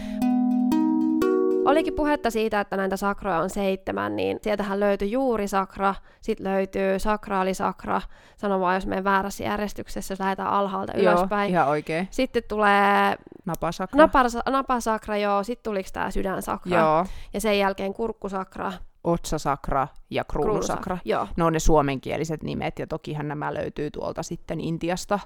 Olikin 1.64 1.94
puhetta 1.94 2.30
siitä, 2.30 2.60
että 2.60 2.76
näitä 2.76 2.96
sakroja 2.96 3.38
on 3.38 3.50
seitsemän, 3.50 4.16
niin 4.16 4.38
sieltähän 4.42 4.80
löytyy 4.80 5.08
sakra, 5.46 5.94
sitten 6.20 6.52
löytyy 6.52 6.98
sakraalisakra, 6.98 8.02
sano 8.36 8.60
vaan, 8.60 8.74
jos 8.74 8.86
menen 8.86 9.04
väärässä 9.04 9.44
järjestyksessä, 9.44 10.12
jos 10.12 10.20
lähdetään 10.20 10.48
alhaalta 10.48 10.92
joo, 10.96 11.12
ylöspäin. 11.12 11.50
ihan 11.50 11.68
oikein. 11.68 12.08
Sitten 12.10 12.42
tulee 12.48 13.16
napasakra, 13.44 13.98
napasa, 13.98 14.40
napasakra 14.48 15.16
joo, 15.16 15.42
sitten 15.42 15.70
tuliko 15.70 15.88
tämä 15.92 16.10
sydänsakra, 16.10 16.78
joo. 16.78 17.06
ja 17.32 17.40
sen 17.40 17.58
jälkeen 17.58 17.94
kurkkusakra, 17.94 18.72
otsasakra 19.04 19.88
ja 20.10 20.24
kruunusakra. 20.24 20.98
Joo. 21.04 21.28
Ne 21.36 21.44
on 21.44 21.52
ne 21.52 21.58
suomenkieliset 21.58 22.42
nimet, 22.42 22.78
ja 22.78 22.86
tokihan 22.86 23.28
nämä 23.28 23.54
löytyy 23.54 23.90
tuolta 23.90 24.22
sitten 24.22 24.60
Intiasta. 24.60 25.18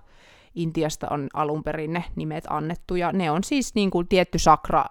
Intiasta 0.59 1.07
on 1.11 1.29
alun 1.35 1.65
perin 1.65 1.93
ne 1.93 2.05
nimet 2.17 2.45
annettu, 2.51 2.97
ja 2.97 3.13
ne 3.13 3.31
on 3.31 3.45
siis 3.45 3.75
niin 3.75 3.91
kuin 3.91 4.09
tietty 4.09 4.39
sakra 4.39 4.85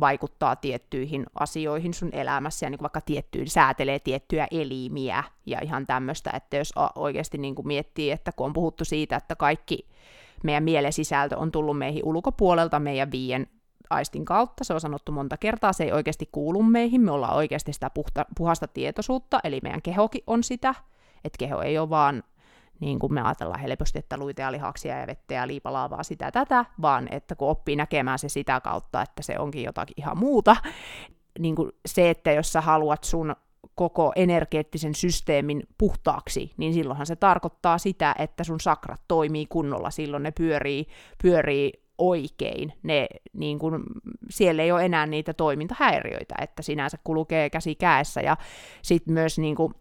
vaikuttaa 0.00 0.56
tiettyihin 0.56 1.26
asioihin 1.40 1.94
sun 1.94 2.10
elämässä, 2.12 2.66
ja 2.66 2.70
niin 2.70 2.78
kuin 2.78 2.84
vaikka 2.84 3.00
tiettyyn 3.00 3.48
säätelee 3.48 3.98
tiettyjä 3.98 4.46
elimiä, 4.50 5.24
ja 5.46 5.58
ihan 5.62 5.86
tämmöistä, 5.86 6.30
että 6.34 6.56
jos 6.56 6.72
oikeasti 6.94 7.38
niin 7.38 7.54
kuin 7.54 7.66
miettii, 7.66 8.10
että 8.10 8.32
kun 8.32 8.46
on 8.46 8.52
puhuttu 8.52 8.84
siitä, 8.84 9.16
että 9.16 9.36
kaikki 9.36 9.88
meidän 10.44 10.64
mielen 10.64 10.92
sisältö 10.92 11.38
on 11.38 11.52
tullut 11.52 11.78
meihin 11.78 12.04
ulkopuolelta 12.04 12.78
meidän 12.78 13.10
viien 13.10 13.46
aistin 13.90 14.24
kautta, 14.24 14.64
se 14.64 14.74
on 14.74 14.80
sanottu 14.80 15.12
monta 15.12 15.36
kertaa, 15.36 15.72
se 15.72 15.84
ei 15.84 15.92
oikeasti 15.92 16.28
kuulu 16.32 16.62
meihin, 16.62 17.00
me 17.00 17.10
ollaan 17.10 17.36
oikeasti 17.36 17.72
sitä 17.72 17.90
puhta, 17.90 18.26
puhasta 18.36 18.68
tietoisuutta, 18.68 19.40
eli 19.44 19.60
meidän 19.62 19.82
kehokin 19.82 20.22
on 20.26 20.42
sitä, 20.42 20.74
että 21.24 21.38
keho 21.38 21.62
ei 21.62 21.78
ole 21.78 21.90
vaan 21.90 22.22
niin 22.80 22.98
kuin 22.98 23.14
me 23.14 23.22
ajatellaan 23.22 23.60
helposti, 23.60 23.98
että 23.98 24.16
luita 24.16 24.42
ja 24.42 24.52
lihaksia 24.52 24.98
ja 24.98 25.06
vettä 25.06 25.34
ja 25.34 25.46
liipalaavaa 25.46 26.02
sitä 26.02 26.30
tätä, 26.30 26.64
vaan 26.82 27.08
että 27.10 27.34
kun 27.34 27.48
oppii 27.48 27.76
näkemään 27.76 28.18
se 28.18 28.28
sitä 28.28 28.60
kautta, 28.60 29.02
että 29.02 29.22
se 29.22 29.38
onkin 29.38 29.62
jotakin 29.62 29.94
ihan 29.96 30.18
muuta, 30.18 30.56
niin 31.38 31.56
kuin 31.56 31.72
se, 31.86 32.10
että 32.10 32.32
jos 32.32 32.52
sä 32.52 32.60
haluat 32.60 33.04
sun 33.04 33.36
koko 33.74 34.12
energeettisen 34.16 34.94
systeemin 34.94 35.62
puhtaaksi, 35.78 36.52
niin 36.56 36.74
silloinhan 36.74 37.06
se 37.06 37.16
tarkoittaa 37.16 37.78
sitä, 37.78 38.14
että 38.18 38.44
sun 38.44 38.60
sakrat 38.60 39.00
toimii 39.08 39.46
kunnolla, 39.46 39.90
silloin 39.90 40.22
ne 40.22 40.30
pyörii, 40.30 40.86
pyörii 41.22 41.72
oikein. 41.98 42.72
Ne, 42.82 43.06
niin 43.32 43.58
kun, 43.58 43.84
siellä 44.30 44.62
ei 44.62 44.72
ole 44.72 44.84
enää 44.84 45.06
niitä 45.06 45.34
toimintahäiriöitä, 45.34 46.34
että 46.40 46.62
sinänsä 46.62 46.98
kulkee 47.04 47.50
käsi 47.50 47.74
käessä. 47.74 48.20
Ja 48.20 48.36
sitten 48.82 49.14
myös 49.14 49.38
niin 49.38 49.56
kun, 49.56 49.74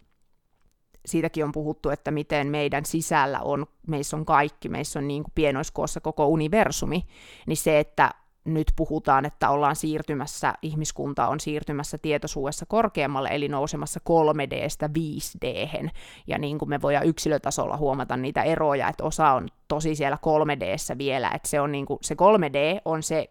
siitäkin 1.06 1.44
on 1.44 1.52
puhuttu, 1.52 1.90
että 1.90 2.12
miten 2.12 2.48
meidän 2.48 2.86
sisällä 2.86 3.40
on, 3.40 3.66
meissä 3.88 4.18
on 4.18 4.26
kaikki, 4.26 4.70
meissä 4.70 5.00
on 5.00 5.08
niin 5.08 5.24
kuin 5.24 5.32
pienoiskoossa 5.36 6.02
koko 6.02 6.28
universumi, 6.28 7.06
niin 7.48 7.58
se, 7.58 7.80
että 7.80 8.12
nyt 8.46 8.74
puhutaan, 8.76 9.26
että 9.26 9.50
ollaan 9.50 9.76
siirtymässä, 9.76 10.54
ihmiskunta 10.62 11.28
on 11.28 11.40
siirtymässä 11.40 11.98
tietoisuudessa 11.98 12.66
korkeammalle, 12.66 13.30
eli 13.32 13.48
nousemassa 13.48 14.00
3Dstä 14.10 14.90
5D, 14.98 15.90
ja 16.28 16.38
niin 16.38 16.60
kuin 16.60 16.70
me 16.70 16.82
voidaan 16.82 17.08
yksilötasolla 17.08 17.78
huomata 17.78 18.18
niitä 18.18 18.44
eroja, 18.44 18.90
että 18.90 19.04
osa 19.04 19.32
on 19.32 19.48
tosi 19.68 19.96
siellä 19.96 20.18
3Dssä 20.18 20.98
vielä, 20.98 21.32
että 21.36 21.50
se, 21.50 21.62
on 21.62 21.72
niin 21.72 21.86
kuin, 21.86 21.98
se 22.02 22.16
3D 22.16 22.82
on 22.86 23.04
se 23.04 23.30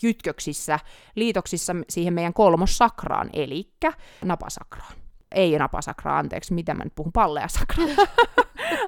kytköksissä, 0.00 0.78
liitoksissa 1.14 1.72
siihen 1.88 2.14
meidän 2.14 2.34
kolmossakraan, 2.34 3.30
eli 3.32 3.70
napasakraan. 4.24 5.05
Ei 5.32 5.58
napasakraa, 5.58 6.18
anteeksi, 6.18 6.54
mitä 6.54 6.74
mä 6.74 6.84
nyt 6.84 6.94
puhun, 6.94 7.12
palleasakraa. 7.12 7.86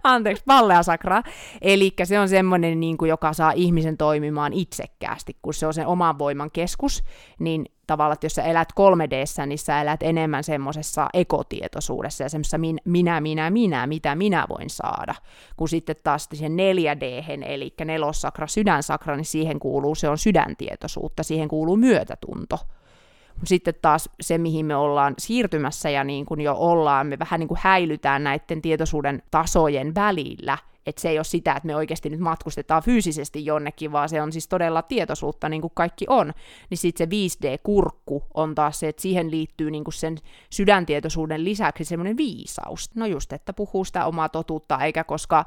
anteeksi, 0.02 0.42
palleasakraa. 0.46 1.22
Eli 1.60 1.92
se 2.04 2.20
on 2.20 2.28
semmoinen, 2.28 2.80
niin 2.80 2.98
kuin, 2.98 3.08
joka 3.08 3.32
saa 3.32 3.52
ihmisen 3.52 3.96
toimimaan 3.96 4.52
itsekkäästi, 4.52 5.36
kun 5.42 5.54
se 5.54 5.66
on 5.66 5.74
sen 5.74 5.86
oman 5.86 6.18
voiman 6.18 6.50
keskus, 6.50 7.04
niin 7.38 7.66
tavallaan, 7.86 8.12
että 8.14 8.26
jos 8.26 8.34
sä 8.34 8.42
elät 8.42 8.68
3D, 8.80 9.46
niin 9.46 9.58
sä 9.58 9.80
elät 9.80 10.02
enemmän 10.02 10.44
semmoisessa 10.44 11.08
ekotietoisuudessa 11.14 12.24
ja 12.24 12.28
semmoisessa 12.28 12.58
min, 12.58 12.78
minä, 12.84 13.20
minä, 13.20 13.50
minä, 13.50 13.86
mitä 13.86 14.14
minä 14.14 14.46
voin 14.48 14.70
saada. 14.70 15.14
Kun 15.56 15.68
sitten 15.68 15.96
taas 16.04 16.28
siihen 16.30 16.52
4D, 16.52 17.24
eli 17.46 17.74
nelossakra, 17.84 18.46
sydänsakra, 18.46 19.16
niin 19.16 19.24
siihen 19.24 19.58
kuuluu, 19.58 19.94
se 19.94 20.08
on 20.08 20.18
sydäntietoisuutta, 20.18 21.22
siihen 21.22 21.48
kuuluu 21.48 21.76
myötätunto. 21.76 22.58
Sitten 23.44 23.74
taas 23.82 24.10
se, 24.20 24.38
mihin 24.38 24.66
me 24.66 24.76
ollaan 24.76 25.14
siirtymässä 25.18 25.90
ja 25.90 26.04
niin 26.04 26.26
kuin 26.26 26.40
jo 26.40 26.54
ollaan, 26.54 27.06
me 27.06 27.18
vähän 27.18 27.40
niin 27.40 27.48
kuin 27.48 27.60
häilytään 27.62 28.24
näiden 28.24 28.62
tietoisuuden 28.62 29.22
tasojen 29.30 29.94
välillä, 29.94 30.58
että 30.86 31.02
se 31.02 31.08
ei 31.08 31.18
ole 31.18 31.24
sitä, 31.24 31.52
että 31.52 31.66
me 31.66 31.76
oikeasti 31.76 32.10
nyt 32.10 32.20
matkustetaan 32.20 32.82
fyysisesti 32.82 33.44
jonnekin, 33.44 33.92
vaan 33.92 34.08
se 34.08 34.22
on 34.22 34.32
siis 34.32 34.48
todella 34.48 34.82
tietoisuutta, 34.82 35.48
niin 35.48 35.60
kuin 35.60 35.72
kaikki 35.74 36.04
on. 36.08 36.32
Niin 36.70 36.78
sitten 36.78 37.10
se 37.10 37.46
5D-kurkku 37.46 38.24
on 38.34 38.54
taas 38.54 38.80
se, 38.80 38.88
että 38.88 39.02
siihen 39.02 39.30
liittyy 39.30 39.70
niin 39.70 39.84
kuin 39.84 39.94
sen 39.94 40.16
sydäntietoisuuden 40.50 41.44
lisäksi 41.44 41.84
semmoinen 41.84 42.16
viisaus. 42.16 42.90
No 42.94 43.06
just, 43.06 43.32
että 43.32 43.52
puhuu 43.52 43.84
sitä 43.84 44.06
omaa 44.06 44.28
totuutta, 44.28 44.78
eikä 44.78 45.04
koska 45.04 45.44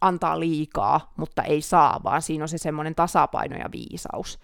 antaa 0.00 0.40
liikaa, 0.40 1.12
mutta 1.16 1.42
ei 1.42 1.60
saa, 1.60 2.00
vaan 2.04 2.22
siinä 2.22 2.44
on 2.44 2.48
se 2.48 2.58
semmoinen 2.58 2.94
tasapaino 2.94 3.56
ja 3.56 3.72
viisaus. 3.72 4.38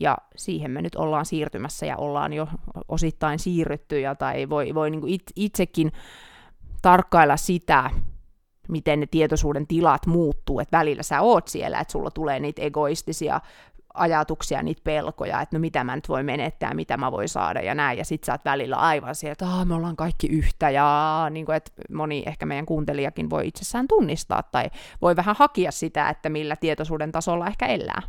Ja 0.00 0.18
siihen 0.36 0.70
me 0.70 0.82
nyt 0.82 0.94
ollaan 0.94 1.26
siirtymässä 1.26 1.86
ja 1.86 1.96
ollaan 1.96 2.32
jo 2.32 2.48
osittain 2.88 3.38
siirrytty, 3.38 4.00
ja 4.00 4.14
tai 4.14 4.48
voi, 4.48 4.74
voi 4.74 4.90
niin 4.90 5.00
kuin 5.00 5.18
itsekin 5.36 5.92
tarkkailla 6.82 7.36
sitä, 7.36 7.90
miten 8.68 9.00
ne 9.00 9.06
tietoisuuden 9.06 9.66
tilat 9.66 10.06
muuttuu, 10.06 10.60
että 10.60 10.78
välillä 10.78 11.02
sä 11.02 11.20
oot 11.20 11.48
siellä, 11.48 11.80
että 11.80 11.92
sulla 11.92 12.10
tulee 12.10 12.40
niitä 12.40 12.62
egoistisia 12.62 13.40
ajatuksia, 13.94 14.62
niitä 14.62 14.80
pelkoja, 14.84 15.40
että 15.40 15.56
no 15.56 15.60
mitä 15.60 15.84
mä 15.84 15.96
nyt 15.96 16.08
voi 16.08 16.22
menettää, 16.22 16.74
mitä 16.74 16.96
mä 16.96 17.12
voin 17.12 17.28
saada 17.28 17.60
ja 17.60 17.74
näin, 17.74 17.98
ja 17.98 18.04
sit 18.04 18.24
sä 18.24 18.32
oot 18.32 18.44
välillä 18.44 18.76
aivan 18.76 19.14
siellä, 19.14 19.32
että 19.32 19.64
me 19.64 19.74
ollaan 19.74 19.96
kaikki 19.96 20.26
yhtä, 20.26 20.70
ja 20.70 21.26
niin 21.30 21.46
kuin, 21.46 21.56
että 21.56 21.72
moni 21.92 22.22
ehkä 22.26 22.46
meidän 22.46 22.66
kuuntelijakin 22.66 23.30
voi 23.30 23.48
itsessään 23.48 23.88
tunnistaa, 23.88 24.42
tai 24.42 24.70
voi 25.02 25.16
vähän 25.16 25.36
hakia 25.38 25.70
sitä, 25.70 26.08
että 26.08 26.28
millä 26.28 26.56
tietoisuuden 26.56 27.12
tasolla 27.12 27.46
ehkä 27.46 27.66
elää. 27.66 28.02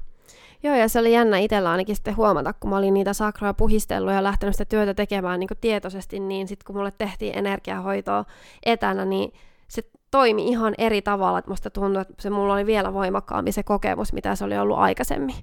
Joo, 0.65 0.75
ja 0.75 0.87
se 0.89 0.99
oli 0.99 1.13
jännä 1.13 1.37
itsellä 1.37 1.71
ainakin 1.71 1.95
sitten 1.95 2.17
huomata, 2.17 2.53
kun 2.53 2.69
mä 2.69 2.77
olin 2.77 2.93
niitä 2.93 3.13
sakroja 3.13 3.53
puhistellut 3.53 4.13
ja 4.13 4.23
lähtenyt 4.23 4.55
sitä 4.55 4.65
työtä 4.65 4.93
tekemään 4.93 5.39
niin 5.39 5.49
tietoisesti, 5.61 6.19
niin 6.19 6.47
sitten 6.47 6.65
kun 6.65 6.75
mulle 6.75 6.91
tehtiin 6.97 7.37
energiahoitoa 7.37 8.25
etänä, 8.65 9.05
niin 9.05 9.33
se 9.67 9.81
toimi 10.11 10.47
ihan 10.47 10.75
eri 10.77 11.01
tavalla, 11.01 11.39
että 11.39 11.51
musta 11.51 11.69
tuntui, 11.69 12.01
että 12.01 12.13
se 12.19 12.29
mulla 12.29 12.53
oli 12.53 12.65
vielä 12.65 12.93
voimakkaampi 12.93 13.51
se 13.51 13.63
kokemus, 13.63 14.13
mitä 14.13 14.35
se 14.35 14.45
oli 14.45 14.57
ollut 14.57 14.77
aikaisemmin. 14.77 15.35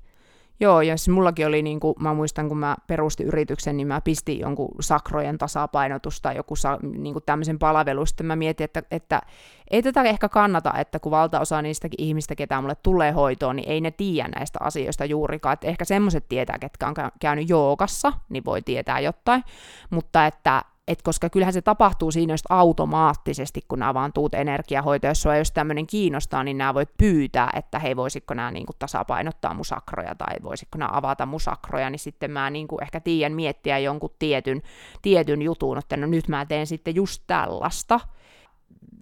Joo, 0.61 0.81
ja 0.81 0.97
siis 0.97 1.09
mullakin 1.09 1.47
oli, 1.47 1.63
niin 1.63 1.81
kuin, 1.81 1.95
mä 2.01 2.15
muistan, 2.15 2.49
kun 2.49 2.59
mä 2.59 2.77
perustin 2.87 3.27
yrityksen, 3.27 3.77
niin 3.77 3.87
mä 3.87 4.01
pistin 4.01 4.39
jonkun 4.39 4.69
sakrojen 4.81 5.39
tasapainotusta, 5.39 6.33
joku 6.33 6.57
sa, 6.57 6.79
niin 6.83 7.13
kuin 7.13 7.23
tämmöisen 7.27 7.59
palvelusta. 7.59 8.25
Mä 8.25 8.37
mietin, 8.37 8.65
että, 8.65 8.83
että 8.91 9.23
ei 9.71 9.83
tätä 9.83 10.03
ehkä 10.03 10.29
kannata, 10.29 10.73
että 10.79 10.99
kun 10.99 11.13
valtaosa 11.13 11.63
niistäkin 11.63 12.05
ihmistä, 12.05 12.35
ketä 12.35 12.61
mulle 12.61 12.77
tulee 12.83 13.13
hoitoon, 13.13 13.57
niin 13.57 13.69
ei 13.69 13.81
ne 13.81 13.91
tiedä 13.91 14.29
näistä 14.29 14.59
asioista 14.63 15.05
juurikaan. 15.05 15.53
Että 15.53 15.67
ehkä 15.67 15.85
semmoiset 15.85 16.29
tietää, 16.29 16.59
ketkä 16.59 16.87
on 16.87 16.95
käynyt 17.21 17.49
joogassa, 17.49 18.13
niin 18.29 18.45
voi 18.45 18.63
tietää 18.63 19.01
jotain, 19.01 19.45
mutta 19.91 20.27
että 20.27 20.63
et 20.89 21.03
koska 21.03 21.31
kyllähän 21.31 21.53
se 21.53 21.63
tapahtuu 21.63 22.11
siinä 22.11 22.33
just 22.33 22.45
automaattisesti, 22.49 23.61
kun 23.69 23.79
nämä 23.79 23.95
vaan 23.95 24.13
tuut 24.13 24.35
energiahoito, 24.35 25.07
jos 25.07 25.23
sua 25.23 25.37
jos 25.37 25.53
tämmöinen 25.53 25.87
kiinnostaa, 25.87 26.45
niin 26.45 26.59
nämä 26.59 26.75
voit 26.75 26.91
pyytää, 26.99 27.51
että 27.57 27.79
hei, 27.79 27.97
voisiko 27.97 28.35
nämä 28.35 28.51
niin 28.51 28.67
kuin, 28.67 28.77
tasapainottaa 28.79 29.55
musakroja 29.55 30.15
tai 30.15 30.37
voisiko 30.43 30.79
nämä 30.79 30.91
avata 30.93 31.27
musakroja, 31.27 31.91
niin 31.91 31.99
sitten 31.99 32.31
mä 32.31 32.51
niin 32.51 32.69
kuin, 32.69 32.83
ehkä 32.83 33.01
tiedän 33.01 33.33
miettiä 33.33 33.79
jonkun 33.79 34.15
tietyn, 34.19 34.63
tietyn 35.03 35.43
jutun, 35.43 35.79
että 35.79 35.97
no 35.97 36.07
nyt 36.07 36.29
mä 36.29 36.47
teen 36.47 36.67
sitten 36.67 36.95
just 36.95 37.23
tällaista, 37.27 38.01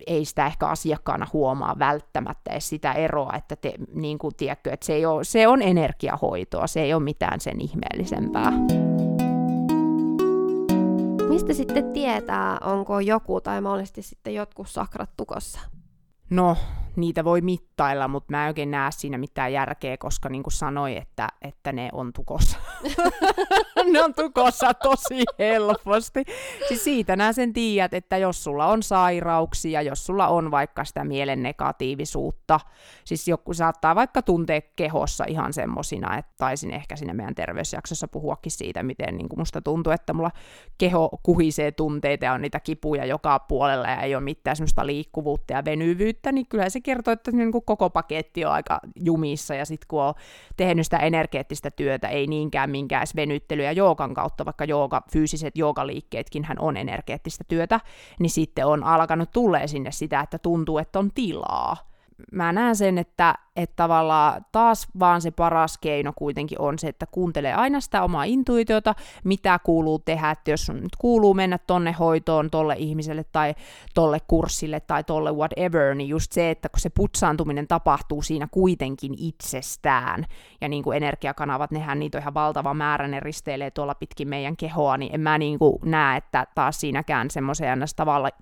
ei 0.07 0.25
sitä 0.25 0.47
ehkä 0.47 0.67
asiakkaana 0.67 1.27
huomaa 1.33 1.79
välttämättä 1.79 2.51
edes 2.51 2.69
sitä 2.69 2.93
eroa, 2.93 3.33
että 3.37 3.57
te, 3.57 3.75
niin 3.95 4.19
kuin, 4.19 4.35
tiedätkö, 4.37 4.73
että 4.73 4.87
se, 4.87 4.93
ei 4.95 5.07
ole, 5.07 5.25
se 5.25 5.49
on 5.49 5.63
energiahoitoa, 5.63 6.67
se 6.67 6.83
ei 6.83 6.95
ole 6.95 7.03
mitään 7.03 7.41
sen 7.41 7.61
ihmeellisempää. 7.61 8.53
Mistä 11.31 11.55
sitten 11.55 11.93
tietää, 11.93 12.59
onko 12.61 13.01
joku 13.01 13.41
tai 13.41 13.61
mahdollisesti 13.61 14.03
sitten 14.03 14.35
jotkut 14.35 14.69
sakrat 14.69 15.11
tukossa? 15.17 15.61
No, 16.31 16.57
niitä 16.97 17.25
voi 17.25 17.41
mittailla, 17.41 18.09
mutta 18.09 18.31
mä 18.31 18.45
en 18.45 18.49
oikein 18.49 18.71
näe 18.71 18.91
siinä 18.91 19.19
mitään 19.19 19.53
järkeä, 19.53 19.97
koska 19.97 20.29
niin 20.29 20.43
kuin 20.43 20.53
sanoi, 20.53 20.97
että, 20.97 21.29
että 21.43 21.73
ne 21.73 21.89
on 21.93 22.13
tukossa. 22.13 22.59
ne 23.93 24.03
on 24.03 24.15
tukossa 24.15 24.75
tosi 24.75 25.23
helposti. 25.39 26.25
Siis 26.69 26.85
siitä 26.85 27.17
nää 27.17 27.33
sen 27.33 27.53
tiedät, 27.53 27.95
että 27.95 28.17
jos 28.17 28.45
sulla 28.45 28.67
on 28.67 28.83
sairauksia, 28.83 29.83
jos 29.83 30.07
sulla 30.07 30.29
on 30.29 30.51
vaikka 30.51 30.85
sitä 30.85 31.05
mielen 31.05 31.43
negatiivisuutta, 31.43 32.61
siis 33.05 33.29
joku 33.29 33.55
saattaa 33.55 33.95
vaikka 33.95 34.23
tuntea 34.23 34.61
kehossa 34.77 35.25
ihan 35.29 35.53
semmosina, 35.53 36.19
että 36.19 36.33
taisin 36.39 36.71
ehkä 36.71 36.97
sinne 36.97 37.15
meidän 37.15 37.35
terveysjaksossa 37.35 38.09
puhuakin 38.09 38.53
siitä, 38.53 38.83
miten 38.83 39.17
niin 39.17 39.29
kuin 39.29 39.41
musta 39.41 39.63
tuntuu, 39.63 39.93
että 39.93 40.13
mulla 40.13 40.31
keho 40.79 41.11
kuhisee 41.23 41.73
tunteita 41.73 42.25
ja 42.25 42.33
on 42.33 42.43
niitä 42.43 42.61
kipuja 42.61 43.05
joka 43.05 43.39
puolella 43.39 43.89
ja 43.89 44.01
ei 44.01 44.15
ole 44.15 44.25
mitään 44.25 44.57
semmoista 44.57 44.87
liikkuvuutta 44.87 45.53
ja 45.53 45.65
venyvyyttä, 45.65 46.33
niin 46.33 46.47
kyllä 46.47 46.69
se 46.69 46.80
kertoo, 46.83 47.13
että 47.13 47.31
niin 47.31 47.53
kuin 47.53 47.65
koko 47.65 47.91
paketti 47.91 48.45
on 48.45 48.53
aika 48.53 48.81
jumissa, 48.97 49.55
ja 49.55 49.65
sitten 49.65 49.87
kun 49.89 50.03
on 50.03 50.15
tehnyt 50.57 50.87
sitä 50.87 50.99
energeettistä 50.99 51.71
työtä, 51.71 52.09
ei 52.09 52.27
niinkään 52.27 52.71
minkään 52.71 53.07
venyttelyä 53.17 53.73
joogan 53.73 54.15
kautta, 54.15 54.45
vaikka 54.45 54.65
jooga, 54.65 55.03
fyysiset 55.13 55.57
joogaliikkeetkin 55.57 56.45
hän 56.45 56.59
on 56.59 56.77
energeettistä 56.77 57.45
työtä, 57.49 57.81
niin 58.19 58.31
sitten 58.31 58.67
on 58.67 58.85
alkanut 58.85 59.31
tulee 59.31 59.67
sinne 59.67 59.93
sitä, 59.93 60.21
että 60.21 60.39
tuntuu, 60.39 60.79
että 60.79 60.99
on 60.99 61.11
tilaa. 61.15 61.90
Mä 62.33 62.53
näen 62.53 62.77
sen, 62.77 62.99
että 62.99 63.35
että 63.57 63.77
tavallaan 63.77 64.47
taas 64.53 64.89
vaan 64.99 65.21
se 65.21 65.31
paras 65.31 65.79
keino 65.79 66.13
kuitenkin 66.17 66.61
on 66.61 66.79
se, 66.79 66.89
että 66.89 67.07
kuuntelee 67.07 67.55
aina 67.55 67.81
sitä 67.81 68.03
omaa 68.03 68.25
intuitiota, 68.25 68.95
mitä 69.25 69.61
kuuluu 69.65 69.99
tehdä, 69.99 70.31
että 70.31 70.51
jos 70.51 70.69
nyt 70.69 70.97
kuuluu 70.99 71.35
mennä 71.35 71.59
tonne 71.59 71.93
hoitoon 71.93 72.51
tolle 72.51 72.75
ihmiselle 72.79 73.25
tai 73.33 73.55
tolle 73.95 74.19
kurssille 74.27 74.81
tai 74.81 75.05
tolle 75.05 75.33
whatever, 75.33 75.95
niin 75.95 76.09
just 76.09 76.33
se, 76.33 76.51
että 76.51 76.69
kun 76.69 76.81
se 76.81 76.91
putsaantuminen 76.91 77.69
tapahtuu 77.69 78.23
siinä 78.23 78.49
kuitenkin 78.51 79.15
itsestään, 79.19 80.27
ja 80.61 80.69
niin 80.69 80.83
kuin 80.83 80.97
energiakanavat, 80.97 81.71
nehän 81.71 81.99
niitä 81.99 82.19
on 82.19 82.23
ihan 82.23 82.35
valtava 82.35 82.75
määrä, 82.75 83.09
ne 83.09 83.21
risteilee 83.21 83.71
tuolla 83.71 83.95
pitkin 83.95 84.29
meidän 84.29 84.57
kehoa, 84.57 84.97
niin 84.97 85.15
en 85.15 85.21
mä 85.21 85.39
niin 85.39 85.59
kuin 85.59 85.79
näe, 85.85 86.17
että 86.17 86.47
taas 86.55 86.81
siinäkään 86.81 87.31
semmoisen 87.31 87.85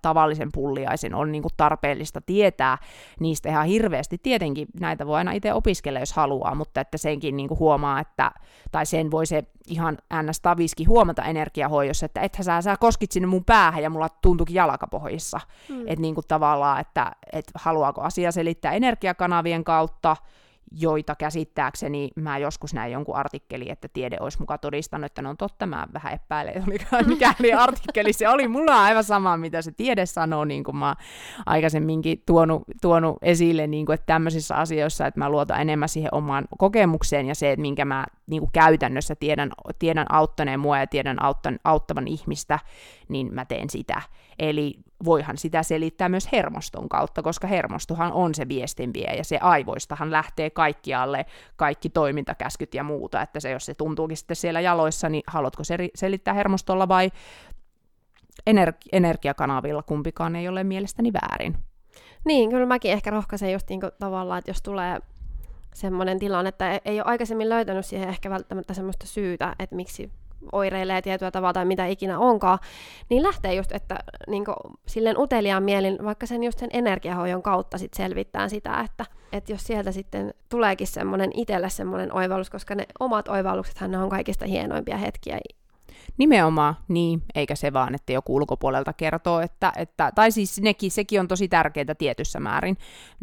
tavallisen 0.02 0.48
pulliaisen 0.54 1.14
on 1.14 1.32
niin 1.32 1.42
kuin 1.42 1.52
tarpeellista 1.56 2.20
tietää 2.20 2.78
niistä 3.20 3.48
ihan 3.48 3.67
hirveästi. 3.68 4.18
Tietenkin 4.18 4.68
näitä 4.80 5.06
voi 5.06 5.18
aina 5.18 5.32
itse 5.32 5.54
opiskella, 5.54 5.98
jos 5.98 6.12
haluaa, 6.12 6.54
mutta 6.54 6.80
että 6.80 6.98
senkin 6.98 7.36
niin 7.36 7.48
kuin 7.48 7.58
huomaa, 7.58 8.00
että, 8.00 8.30
tai 8.72 8.86
sen 8.86 9.10
voi 9.10 9.26
se 9.26 9.42
ihan 9.66 9.98
ns. 10.22 10.40
taviski 10.40 10.84
huomata 10.84 11.22
energiahoidossa, 11.22 12.06
että 12.06 12.20
ethän 12.20 12.44
sä, 12.44 12.62
sä 12.62 12.76
koskit 12.80 13.12
sinne 13.12 13.26
mun 13.26 13.44
päähän 13.44 13.82
ja 13.82 13.90
mulla 13.90 14.08
tuntuukin 14.08 14.54
jalkapohjissa. 14.54 15.40
Mm. 15.68 15.80
Että 15.80 16.00
niin 16.00 16.14
kuin 16.14 16.24
tavallaan, 16.28 16.80
että, 16.80 17.12
että 17.32 17.52
haluaako 17.54 18.00
asia 18.00 18.32
selittää 18.32 18.72
energiakanavien 18.72 19.64
kautta, 19.64 20.16
joita 20.72 21.14
käsittääkseni 21.14 22.10
mä 22.16 22.38
joskus 22.38 22.74
näin 22.74 22.92
jonkun 22.92 23.16
artikkeli, 23.16 23.70
että 23.70 23.88
tiede 23.92 24.16
olisi 24.20 24.40
mukaan 24.40 24.60
todistanut, 24.60 25.06
että 25.06 25.22
ne 25.22 25.28
on 25.28 25.36
totta, 25.36 25.66
mä 25.66 25.86
vähän 25.92 26.12
epäilen, 26.12 26.64
mikä, 26.66 27.02
mikä 27.06 27.34
oli 27.40 27.52
artikkeli, 27.52 28.12
se 28.12 28.28
oli 28.28 28.48
mulla 28.48 28.82
aivan 28.82 29.04
sama, 29.04 29.36
mitä 29.36 29.62
se 29.62 29.72
tiede 29.72 30.06
sanoo, 30.06 30.44
niin 30.44 30.64
kuin 30.64 30.76
mä 30.76 30.96
aikaisemminkin 31.46 32.22
tuonut, 32.26 32.62
tuonut 32.82 33.18
esille, 33.22 33.66
niin 33.66 33.86
kuin, 33.86 33.94
että 33.94 34.06
tämmöisissä 34.06 34.54
asioissa, 34.54 35.06
että 35.06 35.20
mä 35.20 35.30
luotan 35.30 35.60
enemmän 35.60 35.88
siihen 35.88 36.14
omaan 36.14 36.44
kokemukseen 36.58 37.26
ja 37.26 37.34
se, 37.34 37.52
että 37.52 37.60
minkä 37.60 37.84
mä 37.84 38.06
niin 38.26 38.40
kuin 38.40 38.52
käytännössä 38.52 39.14
tiedän, 39.14 39.50
tiedän 39.78 40.06
auttaneen 40.12 40.60
mua 40.60 40.78
ja 40.78 40.86
tiedän 40.86 41.22
auttan, 41.22 41.58
auttavan 41.64 42.08
ihmistä, 42.08 42.58
niin 43.08 43.34
mä 43.34 43.44
teen 43.44 43.70
sitä. 43.70 44.02
Eli 44.38 44.74
voihan 45.04 45.38
sitä 45.38 45.62
selittää 45.62 46.08
myös 46.08 46.32
hermoston 46.32 46.88
kautta, 46.88 47.22
koska 47.22 47.46
hermostohan 47.46 48.12
on 48.12 48.34
se 48.34 48.48
viestinviejä 48.48 49.12
ja 49.12 49.24
se 49.24 49.38
aivoistahan 49.38 50.12
lähtee 50.12 50.50
kaikkialle 50.50 51.26
kaikki 51.56 51.90
toimintakäskyt 51.90 52.74
ja 52.74 52.84
muuta, 52.84 53.22
että 53.22 53.40
se 53.40 53.50
jos 53.50 53.66
se 53.66 53.74
tuntuukin 53.74 54.16
sitten 54.16 54.36
siellä 54.36 54.60
jaloissa, 54.60 55.08
niin 55.08 55.22
haluatko 55.26 55.64
se 55.64 55.76
selittää 55.94 56.34
hermostolla 56.34 56.88
vai 56.88 57.10
ener- 58.50 58.88
energiakanavilla, 58.92 59.82
kumpikaan 59.82 60.36
ei 60.36 60.48
ole 60.48 60.64
mielestäni 60.64 61.12
väärin. 61.12 61.56
Niin, 62.24 62.50
kyllä 62.50 62.66
mäkin 62.66 62.92
ehkä 62.92 63.10
rohkaisen 63.10 63.52
just 63.52 63.68
niin 63.68 63.80
tavallaan, 63.98 64.38
että 64.38 64.50
jos 64.50 64.62
tulee 64.62 65.00
semmoinen 65.74 66.18
tilanne, 66.18 66.48
että 66.48 66.80
ei 66.84 67.00
ole 67.00 67.08
aikaisemmin 67.08 67.48
löytänyt 67.48 67.86
siihen 67.86 68.08
ehkä 68.08 68.30
välttämättä 68.30 68.74
semmoista 68.74 69.06
syytä, 69.06 69.56
että 69.58 69.76
miksi 69.76 70.10
oireilee 70.52 71.02
tietyllä 71.02 71.30
tavalla 71.30 71.52
tai 71.52 71.64
mitä 71.64 71.86
ikinä 71.86 72.18
onkaan, 72.18 72.58
niin 73.10 73.22
lähtee 73.22 73.54
just, 73.54 73.72
että 73.72 73.98
niin 74.26 74.44
silleen 74.86 75.18
uteliaan 75.18 75.62
mielin, 75.62 75.98
vaikka 76.04 76.26
sen 76.26 76.44
just 76.44 76.58
sen 76.58 76.70
energiahoidon 76.72 77.42
kautta 77.42 77.78
sit 77.78 77.94
selvittää 77.94 78.48
sitä, 78.48 78.80
että, 78.80 79.06
että 79.32 79.52
jos 79.52 79.66
sieltä 79.66 79.92
sitten 79.92 80.34
tuleekin 80.48 80.86
semmoinen 80.86 81.30
itselle 81.34 81.70
semmoinen 81.70 82.14
oivallus, 82.14 82.50
koska 82.50 82.74
ne 82.74 82.86
omat 83.00 83.28
oivalluksethan 83.28 83.90
ne 83.90 83.98
on 83.98 84.08
kaikista 84.08 84.46
hienoimpia 84.46 84.96
hetkiä 84.96 85.38
Nimenomaan 86.18 86.76
niin, 86.88 87.22
eikä 87.34 87.54
se 87.54 87.72
vaan, 87.72 87.94
että 87.94 88.12
joku 88.12 88.36
ulkopuolelta 88.36 88.92
kertoo, 88.92 89.40
että, 89.40 89.72
että 89.76 90.12
tai 90.14 90.32
siis 90.32 90.60
nekin, 90.60 90.90
sekin 90.90 91.20
on 91.20 91.28
tosi 91.28 91.48
tärkeää 91.48 91.94
tietyssä 91.98 92.40
määrin. 92.40 92.76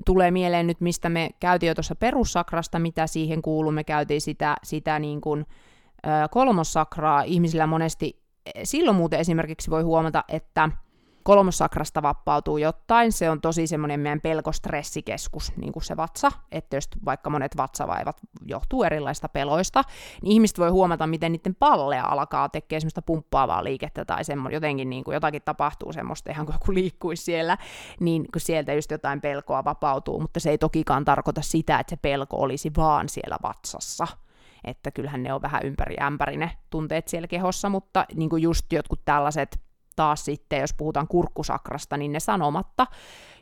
Tulee 0.05 0.31
mieleen 0.31 0.67
nyt, 0.67 0.81
mistä 0.81 1.09
me 1.09 1.29
käytiin 1.39 1.67
jo 1.67 1.75
tuossa 1.75 1.95
perussakrasta, 1.95 2.79
mitä 2.79 3.07
siihen 3.07 3.41
kuuluu, 3.41 3.71
me 3.71 3.83
käytiin 3.83 4.21
sitä, 4.21 4.55
sitä 4.63 4.99
niin 4.99 5.21
kuin, 5.21 5.45
kolmossakraa 6.31 7.21
ihmisillä 7.21 7.67
monesti, 7.67 8.21
silloin 8.63 8.97
muuten 8.97 9.19
esimerkiksi 9.19 9.71
voi 9.71 9.81
huomata, 9.81 10.23
että 10.27 10.69
kolmossakrasta 11.23 12.01
vapautuu 12.01 12.57
jotain, 12.57 13.11
se 13.11 13.29
on 13.29 13.41
tosi 13.41 13.67
semmoinen 13.67 13.99
meidän 13.99 14.21
pelkostressikeskus, 14.21 15.57
niin 15.57 15.73
kuin 15.73 15.83
se 15.83 15.97
vatsa, 15.97 16.31
että 16.51 16.77
jos 16.77 16.89
vaikka 17.05 17.29
monet 17.29 17.57
vatsavaivat 17.57 18.17
johtuu 18.45 18.83
erilaisista 18.83 19.29
peloista, 19.29 19.83
niin 20.21 20.31
ihmiset 20.31 20.59
voi 20.59 20.69
huomata, 20.69 21.07
miten 21.07 21.31
niiden 21.31 21.55
palleja 21.55 22.05
alkaa 22.05 22.49
tekemään 22.49 22.81
semmoista 22.81 23.01
pumppaavaa 23.01 23.63
liikettä 23.63 24.05
tai 24.05 24.23
semmo, 24.23 24.49
jotenkin 24.49 24.89
niin 24.89 25.03
kuin 25.03 25.13
jotakin 25.13 25.41
tapahtuu 25.41 25.93
semmoista 25.93 26.31
ihan 26.31 26.45
kuin 26.45 26.55
joku 26.55 26.73
liikkuisi 26.73 27.23
siellä, 27.23 27.57
niin 27.99 28.25
kun 28.33 28.41
sieltä 28.41 28.73
just 28.73 28.91
jotain 28.91 29.21
pelkoa 29.21 29.63
vapautuu, 29.63 30.19
mutta 30.19 30.39
se 30.39 30.49
ei 30.49 30.57
tokikaan 30.57 31.05
tarkoita 31.05 31.41
sitä, 31.41 31.79
että 31.79 31.89
se 31.89 31.97
pelko 32.01 32.37
olisi 32.37 32.71
vaan 32.77 33.09
siellä 33.09 33.37
vatsassa, 33.43 34.07
että 34.67 34.91
kyllähän 34.91 35.23
ne 35.23 35.33
on 35.33 35.41
vähän 35.41 35.61
ympäri 35.63 35.95
ämpäri 36.01 36.37
ne 36.37 36.51
tunteet 36.69 37.07
siellä 37.07 37.27
kehossa, 37.27 37.69
mutta 37.69 38.05
niin 38.15 38.29
kuin 38.29 38.43
just 38.43 38.73
jotkut 38.73 39.01
tällaiset 39.05 39.59
taas 39.95 40.25
sitten, 40.25 40.61
jos 40.61 40.73
puhutaan 40.73 41.07
kurkkusakrasta, 41.07 41.97
niin 41.97 42.11
ne 42.11 42.19
sanomatta 42.19 42.87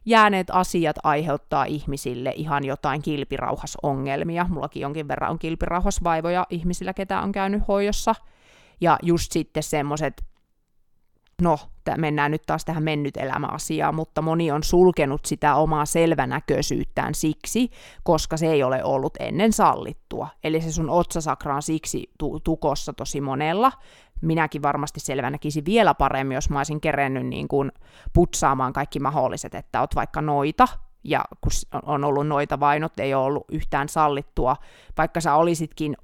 jääneet 0.05 0.47
asiat 0.51 0.95
aiheuttaa 1.03 1.65
ihmisille 1.65 2.33
ihan 2.36 2.65
jotain 2.65 3.01
kilpirauhasongelmia. 3.01 4.45
Mullakin 4.49 4.81
jonkin 4.81 5.07
verran 5.07 5.31
on 5.31 5.39
kilpirauhasvaivoja 5.39 6.47
ihmisillä, 6.49 6.93
ketä 6.93 7.21
on 7.21 7.31
käynyt 7.31 7.67
hoidossa. 7.67 8.15
Ja 8.81 8.97
just 9.03 9.31
sitten 9.31 9.63
semmoiset 9.63 10.23
no, 11.41 11.59
mennään 11.97 12.31
nyt 12.31 12.41
taas 12.45 12.65
tähän 12.65 12.83
mennyt 12.83 13.17
elämäasiaan, 13.17 13.95
mutta 13.95 14.21
moni 14.21 14.51
on 14.51 14.63
sulkenut 14.63 15.25
sitä 15.25 15.55
omaa 15.55 15.85
selvänäköisyyttään 15.85 17.15
siksi, 17.15 17.69
koska 18.03 18.37
se 18.37 18.47
ei 18.47 18.63
ole 18.63 18.83
ollut 18.83 19.13
ennen 19.19 19.53
sallittua. 19.53 20.27
Eli 20.43 20.61
se 20.61 20.71
sun 20.71 20.89
otsasakra 20.89 21.55
on 21.55 21.61
siksi 21.61 22.11
tu- 22.17 22.39
tukossa 22.39 22.93
tosi 22.93 23.21
monella. 23.21 23.71
Minäkin 24.21 24.61
varmasti 24.61 24.99
selvänäkisin 24.99 25.65
vielä 25.65 25.93
paremmin, 25.93 26.35
jos 26.35 26.49
mä 26.49 26.59
olisin 26.59 26.81
kerennyt 26.81 27.25
niin 27.25 27.47
kuin 27.47 27.71
putsaamaan 28.13 28.73
kaikki 28.73 28.99
mahdolliset, 28.99 29.55
että 29.55 29.81
oot 29.81 29.95
vaikka 29.95 30.21
noita, 30.21 30.67
ja 31.03 31.25
kun 31.41 31.51
on 31.85 32.03
ollut 32.03 32.27
noita 32.27 32.59
vainot, 32.59 32.99
ei 32.99 33.13
ole 33.13 33.25
ollut 33.25 33.45
yhtään 33.51 33.89
sallittua, 33.89 34.55
vaikka 34.97 35.21
sä 35.21 35.35
olisitkin 35.35 35.97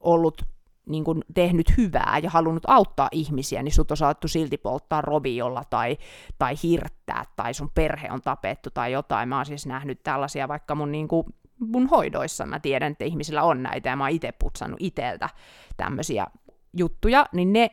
ollut 0.00 0.42
niin 0.86 1.04
kuin 1.04 1.24
tehnyt 1.34 1.76
hyvää 1.76 2.20
ja 2.22 2.30
halunnut 2.30 2.62
auttaa 2.66 3.08
ihmisiä, 3.12 3.62
niin 3.62 3.74
sut 3.74 3.90
on 3.90 3.96
saattu 3.96 4.28
silti 4.28 4.58
polttaa 4.58 5.00
roviolla 5.00 5.62
tai, 5.70 5.98
tai 6.38 6.54
hirttää 6.62 7.24
tai 7.36 7.54
sun 7.54 7.70
perhe 7.74 8.10
on 8.10 8.22
tapettu 8.22 8.70
tai 8.74 8.92
jotain. 8.92 9.28
Mä 9.28 9.36
oon 9.36 9.46
siis 9.46 9.66
nähnyt 9.66 10.02
tällaisia 10.02 10.48
vaikka 10.48 10.74
mun, 10.74 10.92
niin 10.92 11.08
kuin, 11.08 11.26
mun 11.58 11.86
hoidoissa. 11.86 12.46
Mä 12.46 12.60
tiedän, 12.60 12.92
että 12.92 13.04
ihmisillä 13.04 13.42
on 13.42 13.62
näitä 13.62 13.88
ja 13.88 13.96
mä 13.96 14.04
oon 14.04 14.10
itse 14.10 14.32
putsannut 14.32 14.80
iteltä 14.82 15.28
tämmöisiä 15.76 16.26
juttuja, 16.76 17.26
niin 17.32 17.52
ne 17.52 17.70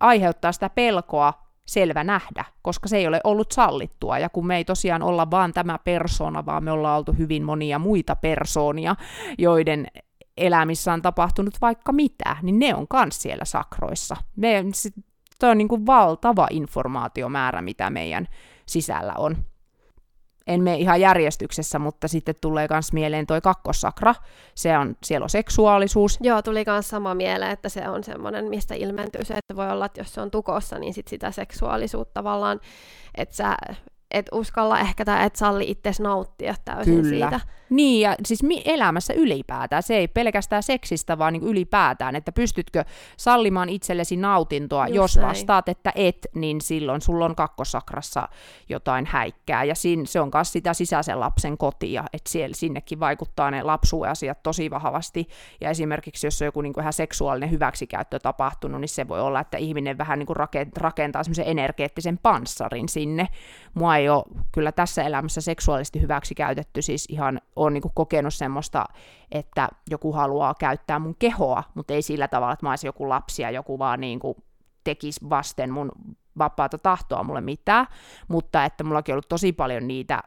aiheuttaa 0.00 0.52
sitä 0.52 0.70
pelkoa 0.70 1.32
selvä 1.66 2.04
nähdä, 2.04 2.44
koska 2.62 2.88
se 2.88 2.96
ei 2.96 3.06
ole 3.06 3.20
ollut 3.24 3.52
sallittua. 3.52 4.18
Ja 4.18 4.28
kun 4.28 4.46
me 4.46 4.56
ei 4.56 4.64
tosiaan 4.64 5.02
olla 5.02 5.30
vaan 5.30 5.52
tämä 5.52 5.78
persona, 5.78 6.46
vaan 6.46 6.64
me 6.64 6.72
ollaan 6.72 6.98
oltu 6.98 7.12
hyvin 7.12 7.42
monia 7.42 7.78
muita 7.78 8.16
persoonia, 8.16 8.96
joiden 9.38 9.86
elämissä 10.36 10.92
on 10.92 11.02
tapahtunut 11.02 11.54
vaikka 11.60 11.92
mitä, 11.92 12.36
niin 12.42 12.58
ne 12.58 12.74
on 12.74 12.86
myös 12.92 13.22
siellä 13.22 13.44
sakroissa. 13.44 14.16
Me, 14.36 14.64
se 15.40 15.46
on 15.46 15.58
niin 15.58 15.68
kuin 15.68 15.86
valtava 15.86 16.46
informaatiomäärä, 16.50 17.62
mitä 17.62 17.90
meidän 17.90 18.28
sisällä 18.66 19.14
on. 19.18 19.36
En 20.46 20.62
mene 20.62 20.76
ihan 20.76 21.00
järjestyksessä, 21.00 21.78
mutta 21.78 22.08
sitten 22.08 22.34
tulee 22.40 22.66
myös 22.70 22.92
mieleen 22.92 23.26
toi 23.26 23.40
kakkossakra. 23.40 24.14
Se 24.54 24.78
on, 24.78 24.96
siellä 25.04 25.24
on 25.24 25.30
seksuaalisuus. 25.30 26.18
Joo, 26.20 26.42
tuli 26.42 26.64
myös 26.66 26.88
sama 26.88 27.14
mieleen, 27.14 27.50
että 27.50 27.68
se 27.68 27.88
on 27.88 28.04
semmoinen, 28.04 28.44
mistä 28.44 28.74
ilmentyy 28.74 29.24
se, 29.24 29.34
että 29.34 29.56
voi 29.56 29.70
olla, 29.70 29.86
että 29.86 30.00
jos 30.00 30.14
se 30.14 30.20
on 30.20 30.30
tukossa, 30.30 30.78
niin 30.78 30.94
sit 30.94 31.08
sitä 31.08 31.30
seksuaalisuutta 31.30 32.12
tavallaan, 32.14 32.60
että 33.14 33.34
sä 33.34 33.56
et 34.12 34.26
uskalla 34.32 34.80
ehkä 34.80 35.04
tai 35.04 35.26
et 35.26 35.36
salli 35.36 35.70
itse 35.70 35.90
nauttia 36.00 36.54
täysin 36.64 37.02
Kyllä. 37.02 37.08
siitä. 37.08 37.40
Niin, 37.72 38.00
ja 38.00 38.16
siis 38.26 38.40
elämässä 38.64 39.14
ylipäätään, 39.14 39.82
se 39.82 39.96
ei 39.96 40.08
pelkästään 40.08 40.62
seksistä, 40.62 41.18
vaan 41.18 41.32
niin 41.32 41.42
ylipäätään, 41.42 42.16
että 42.16 42.32
pystytkö 42.32 42.84
sallimaan 43.16 43.68
itsellesi 43.68 44.16
nautintoa, 44.16 44.86
Just 44.86 44.96
jos 44.96 45.16
näin. 45.16 45.28
vastaat, 45.28 45.68
että 45.68 45.92
et, 45.94 46.26
niin 46.34 46.60
silloin 46.60 47.00
sulla 47.00 47.24
on 47.24 47.36
kakkosakrassa 47.36 48.28
jotain 48.68 49.06
häikkää, 49.06 49.64
ja 49.64 49.74
siinä, 49.74 50.04
se 50.06 50.20
on 50.20 50.30
myös 50.34 50.52
sitä 50.52 50.74
sisäisen 50.74 51.20
lapsen 51.20 51.58
kotia, 51.58 52.04
että 52.12 52.30
siellä, 52.30 52.54
sinnekin 52.54 53.00
vaikuttaa 53.00 53.50
ne 53.50 53.62
lapsuasiat 53.62 54.42
tosi 54.42 54.70
vahvasti, 54.70 55.28
ja 55.60 55.70
esimerkiksi 55.70 56.26
jos 56.26 56.42
on 56.42 56.46
joku 56.46 56.60
niin 56.60 56.72
kuin 56.72 56.82
ihan 56.82 56.92
seksuaalinen 56.92 57.50
hyväksikäyttö 57.50 58.18
tapahtunut, 58.18 58.80
niin 58.80 58.88
se 58.88 59.08
voi 59.08 59.20
olla, 59.20 59.40
että 59.40 59.56
ihminen 59.56 59.98
vähän 59.98 60.18
niin 60.18 60.26
kuin 60.26 60.36
rakentaa 60.76 61.24
semmoisen 61.24 61.48
energeettisen 61.48 62.18
panssarin 62.18 62.88
sinne. 62.88 63.28
Mua 63.74 63.96
ei 63.96 64.01
ole 64.08 64.24
kyllä 64.52 64.72
tässä 64.72 65.02
elämässä 65.02 65.40
seksuaalisesti 65.40 66.00
hyväksi 66.00 66.34
käytetty, 66.34 66.82
siis 66.82 67.06
ihan 67.08 67.40
on 67.56 67.72
niin 67.72 67.82
kokenut 67.94 68.34
semmoista, 68.34 68.84
että 69.30 69.68
joku 69.90 70.12
haluaa 70.12 70.54
käyttää 70.54 70.98
mun 70.98 71.16
kehoa, 71.18 71.62
mutta 71.74 71.94
ei 71.94 72.02
sillä 72.02 72.28
tavalla, 72.28 72.52
että 72.52 72.66
mä 72.66 72.70
olisin 72.70 72.88
joku 72.88 73.08
lapsi 73.08 73.42
ja 73.42 73.50
joku 73.50 73.78
vaan 73.78 74.00
niin 74.00 74.18
kuin 74.18 74.34
tekisi 74.84 75.20
vasten 75.30 75.70
mun 75.70 75.92
vapaata 76.38 76.78
tahtoa 76.78 77.24
mulle 77.24 77.40
mitään, 77.40 77.86
mutta 78.28 78.64
että 78.64 78.84
mullakin 78.84 79.12
on 79.12 79.14
ollut 79.14 79.28
tosi 79.28 79.52
paljon 79.52 79.88
niitä 79.88 80.22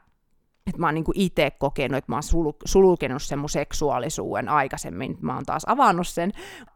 että 0.68 0.80
mä 0.80 0.88
oon 0.88 0.94
niin 0.94 1.06
itse 1.14 1.52
kokenut, 1.52 1.98
että 1.98 2.12
mä 2.12 2.16
oon 2.16 2.24
sul- 2.24 2.62
sulkenut 2.66 3.24
sen 3.24 3.40
mun 3.40 3.50
seksuaalisuuden 3.50 4.50
aikaisemmin, 4.50 5.18
mä 5.22 5.36
oon 5.36 5.46
taas 5.46 5.64
avannut 5.68 6.08
sen 6.08 6.32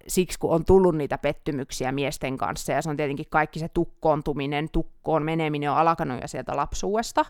siksi, 0.08 0.39
kun 0.39 0.52
on 0.52 0.65
tullut 0.65 0.95
niitä 0.95 1.17
pettymyksiä 1.17 1.91
miesten 1.91 2.38
kanssa, 2.38 2.71
ja 2.71 2.82
se 2.82 2.89
on 2.89 2.97
tietenkin 2.97 3.25
kaikki 3.30 3.60
se 3.60 3.69
tukkoontuminen, 3.69 4.69
tukkoon 4.69 5.23
meneminen 5.23 5.71
on 5.71 5.78
alkanut 5.78 6.21
jo 6.21 6.28
sieltä 6.28 6.56
lapsuudesta, 6.56 7.25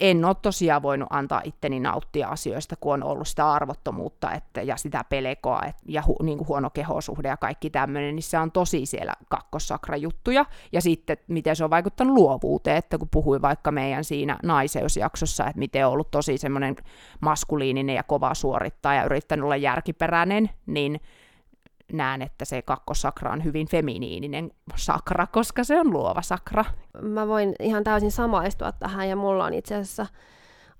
en 0.00 0.24
ole 0.24 0.36
tosiaan 0.42 0.82
voinut 0.82 1.08
antaa 1.10 1.42
itteni 1.44 1.80
nauttia 1.80 2.28
asioista, 2.28 2.76
kun 2.76 2.94
on 2.94 3.02
ollut 3.02 3.28
sitä 3.28 3.52
arvottomuutta 3.52 4.32
että, 4.32 4.62
ja 4.62 4.76
sitä 4.76 5.04
pelekoa 5.08 5.62
et, 5.68 5.76
ja 5.86 6.02
hu, 6.06 6.16
niin 6.22 6.38
kuin 6.38 6.48
huono 6.48 6.70
kehosuhde 6.70 7.28
ja 7.28 7.36
kaikki 7.36 7.70
tämmöinen, 7.70 8.14
niin 8.14 8.22
se 8.22 8.38
on 8.38 8.52
tosi 8.52 8.86
siellä 8.86 9.14
kakkosakra-juttuja. 9.28 10.46
Ja 10.72 10.80
sitten, 10.80 11.16
miten 11.28 11.56
se 11.56 11.64
on 11.64 11.70
vaikuttanut 11.70 12.14
luovuuteen, 12.14 12.76
että 12.76 12.98
kun 12.98 13.08
puhuin 13.10 13.42
vaikka 13.42 13.72
meidän 13.72 14.04
siinä 14.04 14.38
naiseusjaksossa, 14.42 15.46
että 15.46 15.58
miten 15.58 15.86
on 15.86 15.92
ollut 15.92 16.10
tosi 16.10 16.38
semmoinen 16.38 16.76
maskuliininen 17.20 17.96
ja 17.96 18.02
kova 18.02 18.34
suorittaa 18.34 18.94
ja 18.94 19.04
yrittänyt 19.04 19.44
olla 19.44 19.56
järkiperäinen, 19.56 20.50
niin 20.66 21.00
näen, 21.92 22.22
että 22.22 22.44
se 22.44 22.62
kakkosakra 22.62 23.32
on 23.32 23.44
hyvin 23.44 23.68
feminiininen 23.68 24.50
sakra, 24.76 25.26
koska 25.26 25.64
se 25.64 25.80
on 25.80 25.92
luova 25.92 26.22
sakra. 26.22 26.64
Mä 27.02 27.28
voin 27.28 27.54
ihan 27.60 27.84
täysin 27.84 28.12
samaistua 28.12 28.72
tähän, 28.72 29.08
ja 29.08 29.16
mulla 29.16 29.44
on 29.44 29.54
itse 29.54 29.74
asiassa 29.74 30.06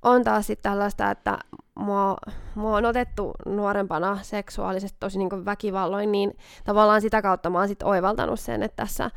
on 0.02 0.24
taas 0.24 0.46
sitten 0.46 0.70
tällaista, 0.70 1.10
että 1.10 1.38
mua, 1.74 2.16
mua 2.54 2.76
on 2.76 2.84
otettu 2.84 3.32
nuorempana 3.46 4.18
seksuaalisesti 4.22 4.96
tosi 5.00 5.18
niin 5.18 5.44
väkivalloin, 5.44 6.12
niin 6.12 6.36
tavallaan 6.64 7.00
sitä 7.00 7.22
kautta 7.22 7.50
mä 7.50 7.58
oon 7.58 7.68
sitten 7.68 7.88
oivaltanut 7.88 8.40
sen, 8.40 8.62
että 8.62 8.82
tässä 8.82 9.10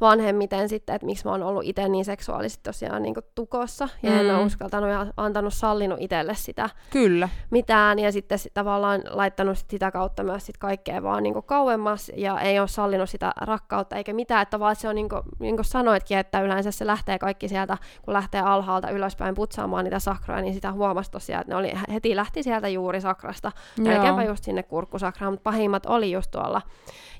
vanhemmiten 0.00 0.68
sitten, 0.68 0.94
että 0.94 1.06
miksi 1.06 1.24
mä 1.24 1.30
oon 1.30 1.42
ollut 1.42 1.64
itse 1.64 1.88
niin 1.88 2.04
seksuaalisesti 2.04 2.62
tosiaan 2.62 3.02
niin 3.02 3.14
tukossa, 3.34 3.88
ja 4.02 4.10
mm. 4.10 4.20
en 4.20 4.34
ole 4.34 4.44
uskaltanut 4.44 4.90
ja 4.90 5.06
antanut 5.16 5.54
sallinut 5.54 6.00
itselle 6.00 6.34
sitä 6.34 6.70
Kyllä. 6.90 7.28
mitään, 7.50 7.98
ja 7.98 8.12
sitten 8.12 8.38
sit 8.38 8.54
tavallaan 8.54 9.02
laittanut 9.10 9.58
sit 9.58 9.70
sitä 9.70 9.90
kautta 9.90 10.22
myös 10.22 10.46
sit 10.46 10.58
kaikkea 10.58 11.02
vaan 11.02 11.22
niin 11.22 11.42
kauemmas, 11.46 12.12
ja 12.16 12.40
ei 12.40 12.58
ole 12.58 12.68
sallinut 12.68 13.10
sitä 13.10 13.32
rakkautta 13.40 13.96
eikä 13.96 14.12
mitään, 14.12 14.42
että 14.42 14.60
vaan 14.60 14.76
se 14.76 14.88
on 14.88 14.94
niin 14.94 15.08
kuin, 15.08 15.22
niin 15.38 15.56
kuin 15.56 15.64
sanoitkin, 15.64 16.18
että 16.18 16.40
yleensä 16.40 16.70
se 16.70 16.86
lähtee 16.86 17.18
kaikki 17.18 17.48
sieltä, 17.48 17.78
kun 18.02 18.14
lähtee 18.14 18.40
alhaalta 18.40 18.90
ylöspäin 18.90 19.34
putsaamaan 19.34 19.84
niitä 19.84 19.98
sakroja, 19.98 20.40
niin 20.40 20.54
sitä 20.54 20.72
huomasi 20.72 21.10
tosiaan, 21.10 21.40
että 21.40 21.52
ne 21.52 21.56
oli, 21.56 21.72
heti 21.92 22.16
lähti 22.16 22.42
sieltä 22.42 22.68
juuri 22.68 23.00
sakrasta, 23.00 23.52
melkeinpä 23.80 24.22
just 24.22 24.44
sinne 24.44 24.62
kurkkusakraan, 24.62 25.32
mutta 25.32 25.50
pahimmat 25.50 25.86
oli 25.86 26.12
just 26.12 26.30
tuolla 26.30 26.62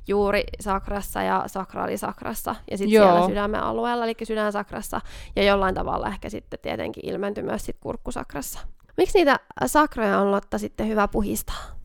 juuri 0.08 0.44
sakrassa 0.60 1.22
ja 1.22 1.44
sakraalisakrassa 1.46 2.56
ja 2.70 2.78
sitten 2.78 3.00
siellä 3.00 3.26
sydämen 3.26 3.62
alueella, 3.62 4.04
eli 4.04 4.14
sydänsakrassa 4.22 5.00
ja 5.36 5.42
jollain 5.42 5.74
tavalla 5.74 6.08
ehkä 6.08 6.30
sitten 6.30 6.58
tietenkin 6.62 7.06
ilmentyi 7.06 7.44
myös 7.44 7.66
sit 7.66 7.76
kurkkusakrassa. 7.80 8.60
Miksi 8.96 9.18
niitä 9.18 9.40
sakroja 9.66 10.18
on 10.18 10.30
Lotta 10.30 10.58
sitten 10.58 10.88
hyvä 10.88 11.08
puhistaa? 11.08 11.76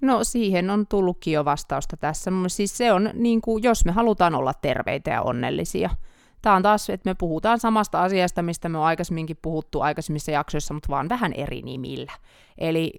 No 0.00 0.24
siihen 0.24 0.70
on 0.70 0.86
tullutkin 0.86 1.32
jo 1.32 1.44
vastausta 1.44 1.96
tässä. 1.96 2.30
Siis 2.48 2.76
se 2.76 2.92
on, 2.92 3.10
niin 3.12 3.40
kuin, 3.40 3.62
jos 3.62 3.84
me 3.84 3.92
halutaan 3.92 4.34
olla 4.34 4.54
terveitä 4.62 5.10
ja 5.10 5.22
onnellisia, 5.22 5.90
Tämä 6.44 6.56
on 6.56 6.62
taas, 6.62 6.90
että 6.90 7.10
me 7.10 7.14
puhutaan 7.14 7.60
samasta 7.60 8.02
asiasta, 8.02 8.42
mistä 8.42 8.68
me 8.68 8.78
on 8.78 8.84
aikaisemminkin 8.84 9.36
puhuttu 9.42 9.80
aikaisemmissa 9.80 10.30
jaksoissa, 10.30 10.74
mutta 10.74 10.88
vaan 10.88 11.08
vähän 11.08 11.32
eri 11.32 11.62
nimillä. 11.62 12.12
Eli 12.58 12.92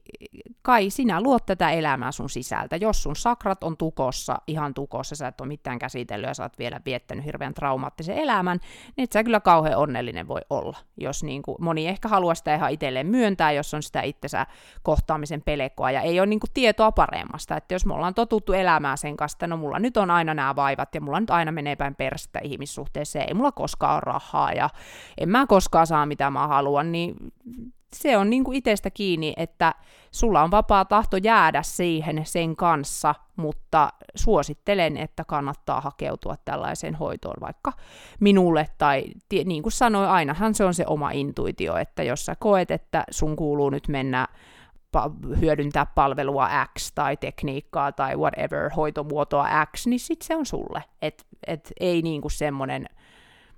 kai 0.62 0.90
sinä 0.90 1.22
luot 1.22 1.46
tätä 1.46 1.72
elämää 1.72 2.12
sun 2.12 2.30
sisältä. 2.30 2.76
Jos 2.76 3.04
sun 3.04 3.16
sakrat 3.16 3.64
on 3.64 3.78
tukossa, 3.78 4.36
ihan 4.48 4.74
tukossa, 4.74 5.16
sä 5.16 5.28
et 5.28 5.42
ole 5.42 5.48
mitään 5.48 5.80
käsitellyt 5.80 6.28
ja 6.28 6.34
sä 6.34 6.44
oot 6.44 6.60
vielä 6.60 6.82
viettänyt 6.86 7.26
hirveän 7.26 7.54
traumaattisen 7.54 8.18
elämän, 8.18 8.60
niin 8.98 9.04
et 9.04 9.12
sä 9.12 9.24
kyllä 9.24 9.40
kauhean 9.40 9.78
onnellinen 9.78 10.28
voi 10.28 10.42
olla. 10.50 10.78
Jos 10.98 11.24
niin 11.24 11.42
kuin, 11.42 11.58
moni 11.60 11.88
ehkä 11.88 12.08
haluaa 12.08 12.36
sitä 12.36 12.56
ihan 12.56 12.72
itselleen 12.72 13.08
myöntää, 13.08 13.52
jos 13.52 13.74
on 13.74 13.84
sitä 13.84 14.02
itsensä 14.02 14.46
kohtaamisen 14.84 15.42
pelkoa 15.42 15.92
ja 15.92 16.02
ei 16.02 16.20
ole 16.20 16.28
niin 16.28 16.40
kuin 16.40 16.52
tietoa 16.54 16.92
paremmasta. 16.92 17.58
Että 17.58 17.76
jos 17.76 17.86
me 17.86 17.94
ollaan 17.94 18.14
totuttu 18.14 18.54
elämään 18.54 18.98
sen 18.98 19.18
kanssa, 19.18 19.36
että 19.36 19.48
no 19.48 19.58
mulla 19.58 19.80
nyt 19.80 19.98
on 19.98 20.12
aina 20.12 20.34
nämä 20.34 20.56
vaivat 20.56 20.96
ja 20.96 21.02
mulla 21.02 21.20
nyt 21.20 21.30
aina 21.30 21.52
menee 21.52 21.76
päin 21.76 21.96
perstä 21.96 22.40
ihmissuhteeseen, 22.44 23.35
mulla 23.36 23.52
koskaan 23.52 23.94
ole 23.94 24.02
rahaa 24.06 24.54
ja 24.54 24.70
en 25.18 25.30
mä 25.30 25.46
koskaan 25.48 25.88
saa 25.88 26.06
mitä 26.06 26.30
mä 26.30 26.48
haluan, 26.48 26.92
niin 26.92 27.16
se 27.96 28.18
on 28.18 28.30
niin 28.30 28.44
kuin 28.44 28.58
itsestä 28.58 28.90
kiinni, 28.90 29.34
että 29.38 29.76
sulla 30.12 30.44
on 30.44 30.52
vapaa 30.52 30.86
tahto 30.86 31.18
jäädä 31.18 31.64
siihen 31.64 32.22
sen 32.26 32.56
kanssa, 32.56 33.16
mutta 33.36 33.90
suosittelen, 34.16 34.98
että 34.98 35.24
kannattaa 35.24 35.82
hakeutua 35.82 36.36
tällaiseen 36.46 36.96
hoitoon 36.96 37.38
vaikka 37.42 37.72
minulle, 38.20 38.70
tai 38.78 39.06
niin 39.46 39.64
kuin 39.64 39.74
sanoin, 39.74 40.10
ainahan 40.10 40.56
se 40.56 40.66
on 40.66 40.74
se 40.74 40.84
oma 40.88 41.12
intuitio, 41.12 41.78
että 41.78 42.04
jos 42.04 42.26
sä 42.26 42.36
koet, 42.40 42.72
että 42.72 43.04
sun 43.12 43.36
kuuluu 43.36 43.70
nyt 43.70 43.88
mennä 43.88 44.28
hyödyntää 45.40 45.86
palvelua 45.86 46.50
X 46.80 46.92
tai 46.96 47.18
tekniikkaa 47.18 47.92
tai 47.92 48.16
whatever, 48.16 48.70
hoitomuotoa 48.70 49.48
X, 49.76 49.88
niin 49.88 50.00
sit 50.00 50.22
se 50.22 50.36
on 50.36 50.46
sulle. 50.46 50.84
Et, 51.02 51.26
et 51.48 51.72
ei 51.80 52.02
niinku 52.02 52.30
semmoinen 52.30 52.86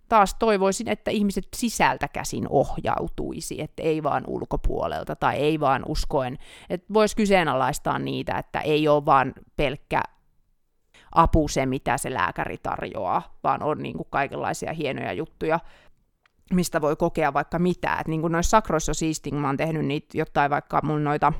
taas 0.09 0.35
toivoisin, 0.39 0.87
että 0.87 1.11
ihmiset 1.11 1.47
sisältä 1.55 2.07
käsin 2.07 2.47
ohjautuisi, 2.49 3.61
että 3.61 3.83
ei 3.83 4.03
vaan 4.03 4.23
ulkopuolelta 4.27 5.15
tai 5.15 5.35
ei 5.35 5.59
vaan 5.59 5.83
uskoen, 5.87 6.37
että 6.69 6.93
voisi 6.93 7.15
kyseenalaistaa 7.15 7.99
niitä, 7.99 8.37
että 8.37 8.59
ei 8.59 8.87
ole 8.87 9.05
vaan 9.05 9.33
pelkkä 9.55 10.01
apu 11.15 11.47
se, 11.47 11.65
mitä 11.65 11.97
se 11.97 12.13
lääkäri 12.13 12.57
tarjoaa, 12.57 13.37
vaan 13.43 13.63
on 13.63 13.83
niin 13.83 13.97
kuin 13.97 14.07
kaikenlaisia 14.09 14.73
hienoja 14.73 15.13
juttuja, 15.13 15.59
mistä 16.53 16.81
voi 16.81 16.95
kokea 16.95 17.33
vaikka 17.33 17.59
mitä. 17.59 17.97
Et 17.99 18.07
niin 18.07 18.21
kuin 18.21 18.31
noissa 18.31 18.49
sakroissa 18.49 18.93
siistin, 18.93 19.35
mä 19.35 19.47
oon 19.47 19.57
tehnyt 19.57 19.85
niitä 19.85 20.17
jotain 20.17 20.51
vaikka 20.51 20.79
mun 20.83 21.03
noita 21.03 21.33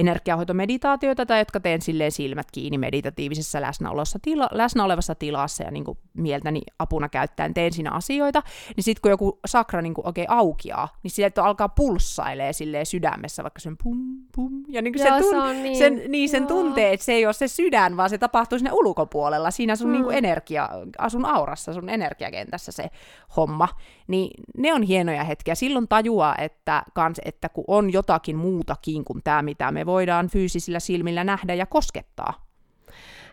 energiahoitomeditaatioita 0.00 1.26
tai 1.26 1.38
jotka 1.38 1.60
teen 1.60 1.82
silleen 1.82 2.12
silmät 2.12 2.50
kiinni 2.52 2.78
meditatiivisessa 2.78 3.60
läsnäolossa, 3.60 4.18
tila, 4.22 4.48
läsnä 4.52 4.84
olevassa 4.84 5.14
tilassa 5.14 5.64
ja 5.64 5.70
niin 5.70 5.84
kuin 5.84 5.98
mieltäni 6.14 6.62
apuna 6.78 7.08
käyttäen 7.08 7.54
teen 7.54 7.72
siinä 7.72 7.90
asioita, 7.90 8.42
niin 8.76 8.84
sitten 8.84 9.02
kun 9.02 9.10
joku 9.10 9.38
sakra 9.46 9.82
niin 9.82 9.94
kuin 9.94 10.06
oikein 10.06 10.30
aukeaa, 10.30 10.88
niin 11.02 11.10
sieltä 11.10 11.44
alkaa 11.44 11.68
pulssailee 11.68 12.52
silleen 12.52 12.86
sydämessä, 12.86 13.42
vaikka 13.42 13.60
sen 13.60 13.76
pum 13.82 14.10
pum, 14.36 14.64
ja 14.68 14.82
niin 14.82 14.92
kuin 14.92 15.06
Joo, 15.06 15.16
se, 15.16 15.22
tun, 15.22 15.30
se 15.30 15.38
on 15.38 15.62
niin, 15.62 15.76
sen, 15.76 16.02
niin 16.08 16.28
sen 16.28 16.46
tuntee, 16.46 16.92
että 16.92 17.06
se 17.06 17.12
ei 17.12 17.26
ole 17.26 17.32
se 17.32 17.48
sydän, 17.48 17.96
vaan 17.96 18.10
se 18.10 18.18
tapahtuu 18.18 18.58
sinne 18.58 18.72
ulkopuolella, 18.72 19.50
siinä 19.50 19.76
sun 19.76 19.88
mm. 19.88 19.92
niin 19.92 20.04
kuin 20.04 20.16
energia, 20.16 20.68
asun 20.98 21.24
aurassa, 21.24 21.72
sun 21.72 21.88
energiakentässä 21.88 22.72
se 22.72 22.90
homma, 23.36 23.68
niin 24.08 24.30
ne 24.56 24.74
on 24.74 24.82
hienoja 24.82 25.24
hetkiä. 25.24 25.54
Silloin 25.54 25.88
tajuaa, 25.88 26.36
että, 26.38 26.82
kans, 26.94 27.20
että 27.24 27.48
kun 27.48 27.64
on 27.66 27.92
jotakin 27.92 28.36
muutakin 28.36 29.04
kuin 29.04 29.20
tämä, 29.24 29.42
mitä 29.42 29.72
me 29.72 29.86
voidaan 29.90 30.28
fyysisillä 30.28 30.80
silmillä 30.80 31.24
nähdä 31.24 31.54
ja 31.54 31.66
koskettaa. 31.66 32.50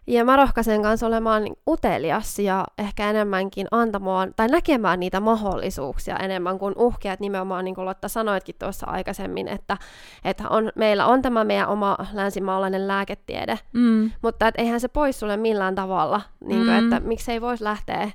Ja 0.07 0.25
mä 0.25 0.35
rohkaisen 0.35 0.81
kanssa 0.81 1.07
olemaan 1.07 1.43
utelias 1.69 2.39
ja 2.39 2.65
ehkä 2.77 3.09
enemmänkin 3.09 3.67
antamaan 3.71 4.33
tai 4.35 4.47
näkemään 4.47 4.99
niitä 4.99 5.19
mahdollisuuksia 5.19 6.17
enemmän 6.17 6.59
kuin 6.59 6.73
uhkia. 6.77 7.13
Että 7.13 7.21
nimenomaan 7.21 7.65
niin 7.65 7.75
kuin 7.75 7.85
Lotta 7.85 8.07
sanoitkin 8.07 8.55
tuossa 8.59 8.87
aikaisemmin, 8.87 9.47
että, 9.47 9.77
että 10.23 10.49
on, 10.49 10.71
meillä 10.75 11.05
on 11.05 11.21
tämä 11.21 11.43
meidän 11.43 11.67
oma 11.67 11.97
länsimaalainen 12.13 12.87
lääketiede, 12.87 13.59
mm. 13.73 14.11
mutta 14.21 14.47
et 14.47 14.55
eihän 14.57 14.79
se 14.79 14.87
pois 14.87 15.19
sulle 15.19 15.37
millään 15.37 15.75
tavalla. 15.75 16.21
Niin 16.45 16.65
kuin, 16.65 16.83
mm. 16.83 16.83
että 16.83 17.07
miksei 17.07 17.41
voisi 17.41 17.63
lähteä 17.63 18.11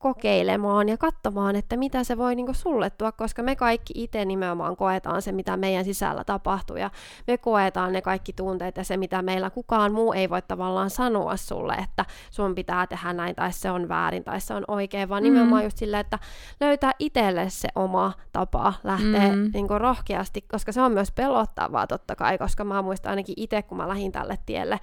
kokeilemaan 0.00 0.88
ja 0.88 0.96
katsomaan, 0.96 1.56
että 1.56 1.76
mitä 1.76 2.04
se 2.04 2.18
voi 2.18 2.34
niinku 2.34 2.54
sulle 2.54 2.90
tuoda, 2.90 3.12
koska 3.12 3.42
me 3.42 3.56
kaikki 3.56 3.92
itse 3.96 4.24
nimenomaan 4.24 4.76
koetaan 4.76 5.22
se, 5.22 5.32
mitä 5.32 5.56
meidän 5.56 5.84
sisällä 5.84 6.24
tapahtuu, 6.24 6.76
ja 6.76 6.90
me 7.26 7.38
koetaan 7.38 7.92
ne 7.92 8.02
kaikki 8.02 8.32
tunteet 8.32 8.76
ja 8.76 8.84
se, 8.84 8.96
mitä 8.96 9.22
meillä 9.22 9.50
kukaan 9.50 9.92
muu 9.92 10.12
ei 10.12 10.30
voi 10.30 10.42
tavallaan 10.42 10.90
sanoa 10.90 11.36
sulle, 11.36 11.74
että 11.74 12.04
sun 12.30 12.54
pitää 12.54 12.86
tehdä 12.86 13.12
näin, 13.12 13.34
tai 13.34 13.52
se 13.52 13.70
on 13.70 13.88
väärin, 13.88 14.24
tai 14.24 14.40
se 14.40 14.54
on 14.54 14.64
oikein, 14.68 15.08
vaan 15.08 15.22
mm. 15.22 15.24
nimenomaan 15.24 15.64
just 15.64 15.78
silleen, 15.78 16.00
että 16.00 16.18
löytää 16.60 16.92
itselle 16.98 17.50
se 17.50 17.68
oma 17.74 18.12
tapa 18.32 18.74
lähteä 18.84 19.32
mm. 19.32 19.50
niinku 19.52 19.78
rohkeasti, 19.78 20.40
koska 20.40 20.72
se 20.72 20.80
on 20.80 20.92
myös 20.92 21.12
pelottavaa 21.12 21.86
totta 21.86 22.16
kai, 22.16 22.38
koska 22.38 22.64
mä 22.64 22.82
muistan 22.82 23.10
ainakin 23.10 23.34
itse, 23.36 23.62
kun 23.62 23.76
mä 23.76 23.88
lähdin 23.88 24.12
tälle 24.12 24.38
tielle, 24.46 24.80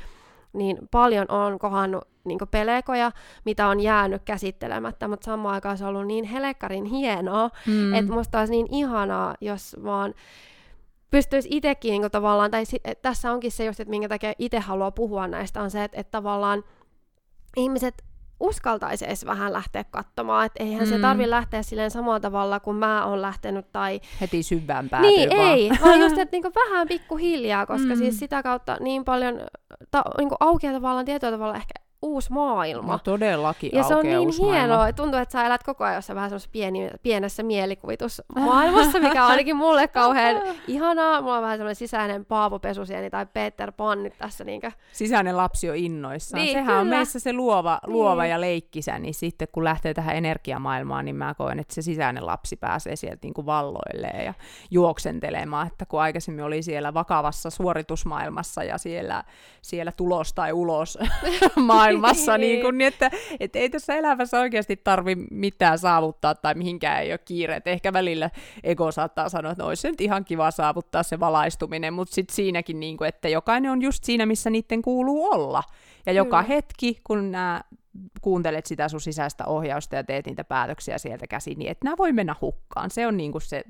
niin 0.57 0.77
paljon 0.91 1.31
on 1.31 1.59
kohannut 1.59 2.07
niin 2.25 2.39
pelekoja, 2.51 3.11
mitä 3.45 3.67
on 3.67 3.79
jäänyt 3.79 4.23
käsittelemättä, 4.23 5.07
mutta 5.07 5.25
samaan 5.25 5.55
aikaan 5.55 5.77
se 5.77 5.83
on 5.83 5.89
ollut 5.89 6.07
niin 6.07 6.25
helekkarin 6.25 6.85
hienoa, 6.85 7.49
mm. 7.67 7.93
että 7.93 8.11
musta 8.11 8.39
olisi 8.39 8.51
niin 8.51 8.67
ihanaa, 8.71 9.35
jos 9.41 9.75
vaan 9.83 10.13
pystyisi 11.11 11.49
itsekin 11.51 12.01
niin 12.01 12.11
tavallaan, 12.11 12.51
tai 12.51 12.65
sit, 12.65 12.83
tässä 13.01 13.31
onkin 13.31 13.51
se 13.51 13.65
just, 13.65 13.79
että 13.79 13.89
minkä 13.89 14.09
takia 14.09 14.33
itse 14.39 14.59
haluaa 14.59 14.91
puhua 14.91 15.27
näistä, 15.27 15.61
on 15.61 15.71
se, 15.71 15.83
että, 15.83 15.99
että 15.99 16.11
tavallaan 16.11 16.63
ihmiset 17.57 18.03
uskaltaisi 18.39 19.05
edes 19.05 19.25
vähän 19.25 19.53
lähteä 19.53 19.83
katsomaan, 19.83 20.45
että 20.45 20.63
eihän 20.63 20.83
mm. 20.83 20.89
se 20.89 20.99
tarvi 20.99 21.29
lähteä 21.29 21.63
silleen 21.63 21.91
samalla 21.91 22.19
tavalla 22.19 22.59
kuin 22.59 22.77
mä 22.77 23.05
oon 23.05 23.21
lähtenyt 23.21 23.71
tai... 23.71 24.01
Heti 24.21 24.43
syvään 24.43 24.89
päätyy 24.89 25.09
Niin, 25.09 25.29
vaan. 25.29 25.53
ei, 25.53 25.71
vaan 25.81 25.99
just, 25.99 26.17
että 26.17 26.35
niinku 26.35 26.51
vähän 26.55 26.87
pikkuhiljaa, 26.87 27.65
koska 27.65 27.87
mm. 27.87 27.97
siis 27.97 28.19
sitä 28.19 28.43
kautta 28.43 28.77
niin 28.79 29.05
paljon 29.05 29.41
ta, 29.91 30.03
niinku 30.17 30.35
aukeaa 30.39 30.73
tavallaan 30.73 31.05
tietyllä 31.05 31.31
tavalla 31.31 31.55
ehkä 31.55 31.73
uusi 32.01 32.31
maailma. 32.31 32.91
No 32.91 32.99
todellakin 32.99 33.71
Ja 33.73 33.83
se 33.83 33.95
on 33.95 34.05
niin 34.05 34.29
hienoa, 34.41 34.93
tuntuu, 34.93 35.19
että 35.19 35.31
sä 35.31 35.45
elät 35.45 35.63
koko 35.63 35.83
ajan 35.83 35.95
jossain 35.95 36.15
vähän 36.15 36.31
pieni, 36.51 36.89
pienessä 37.03 37.43
mielikuvitusmaailmassa, 37.43 38.99
mikä 38.99 39.25
on 39.25 39.31
ainakin 39.31 39.55
mulle 39.55 39.87
kauhean 39.87 40.41
ihanaa. 40.67 41.21
Mulla 41.21 41.35
on 41.35 41.41
vähän 41.41 41.57
semmoinen 41.57 41.75
sisäinen 41.75 42.25
Paavo 42.25 42.59
Pesusieni 42.59 43.09
tai 43.09 43.25
Peter 43.25 43.71
Pan 43.71 44.03
nyt 44.03 44.17
tässä. 44.17 44.43
Niinkö. 44.43 44.71
Sisäinen 44.91 45.37
lapsi 45.37 45.69
on 45.69 45.75
innoissaan. 45.75 46.43
Niin, 46.43 46.53
Sehän 46.53 46.65
kyllä. 46.65 46.79
on 46.79 46.87
meissä 46.87 47.19
se 47.19 47.33
luova, 47.33 47.79
niin. 47.83 47.93
luova 47.93 48.25
ja 48.25 48.41
leikkisä, 48.41 48.99
niin 48.99 49.13
sitten 49.13 49.47
kun 49.51 49.63
lähtee 49.63 49.93
tähän 49.93 50.15
energiamaailmaan, 50.15 51.05
niin 51.05 51.15
mä 51.15 51.33
koen, 51.33 51.59
että 51.59 51.75
se 51.75 51.81
sisäinen 51.81 52.25
lapsi 52.25 52.55
pääsee 52.55 52.95
sieltä 52.95 53.19
niin 53.21 53.33
kuin 53.33 53.45
valloilleen 53.45 54.25
ja 54.25 54.33
juoksentelemaan, 54.71 55.67
että 55.67 55.85
kun 55.85 56.01
aikaisemmin 56.01 56.45
oli 56.45 56.61
siellä 56.61 56.93
vakavassa 56.93 57.49
suoritusmaailmassa 57.49 58.63
ja 58.63 58.77
siellä, 58.77 59.23
siellä 59.61 59.91
tulos 59.91 60.33
tai 60.33 60.53
ulos 60.53 60.97
maailmassa, 61.55 61.86
maailmassa, 61.93 62.37
niin 62.37 62.61
kuin, 62.61 62.77
niin 62.77 62.87
että, 62.87 63.11
että 63.39 63.59
ei 63.59 63.69
tässä 63.69 63.95
elämässä 63.95 64.39
oikeasti 64.39 64.75
tarvi 64.75 65.15
mitään 65.31 65.79
saavuttaa 65.79 66.35
tai 66.35 66.55
mihinkään 66.55 67.01
ei 67.01 67.11
ole 67.11 67.19
kiire. 67.25 67.55
Et 67.55 67.67
ehkä 67.67 67.93
välillä 67.93 68.29
ego 68.63 68.91
saattaa 68.91 69.29
sanoa, 69.29 69.51
että 69.51 69.63
no, 69.63 69.67
olisi 69.69 69.87
nyt 69.87 70.01
ihan 70.01 70.25
kiva 70.25 70.51
saavuttaa 70.51 71.03
se 71.03 71.19
valaistuminen, 71.19 71.93
mutta 71.93 72.15
sitten 72.15 72.35
siinäkin, 72.35 72.79
niin 72.79 72.97
kuin, 72.97 73.07
että 73.07 73.29
jokainen 73.29 73.71
on 73.71 73.81
just 73.81 74.03
siinä, 74.03 74.25
missä 74.25 74.49
niiden 74.49 74.81
kuuluu 74.81 75.25
olla. 75.31 75.63
Ja 76.05 76.13
joka 76.13 76.41
mm. 76.41 76.47
hetki, 76.47 76.97
kun 77.03 77.31
nämä 77.31 77.61
kuuntelet 78.21 78.65
sitä 78.65 78.89
sun 78.89 79.01
sisäistä 79.01 79.45
ohjausta 79.45 79.95
ja 79.95 80.03
teet 80.03 80.25
niitä 80.25 80.43
päätöksiä 80.43 80.97
sieltä 80.97 81.27
käsin, 81.27 81.59
niin 81.59 81.71
että 81.71 81.85
nämä 81.85 81.97
voi 81.97 82.13
mennä 82.13 82.35
hukkaan. 82.41 82.91
Se 82.91 83.07
on 83.07 83.17
niin 83.17 83.31
kuin 83.31 83.41
se 83.41 83.63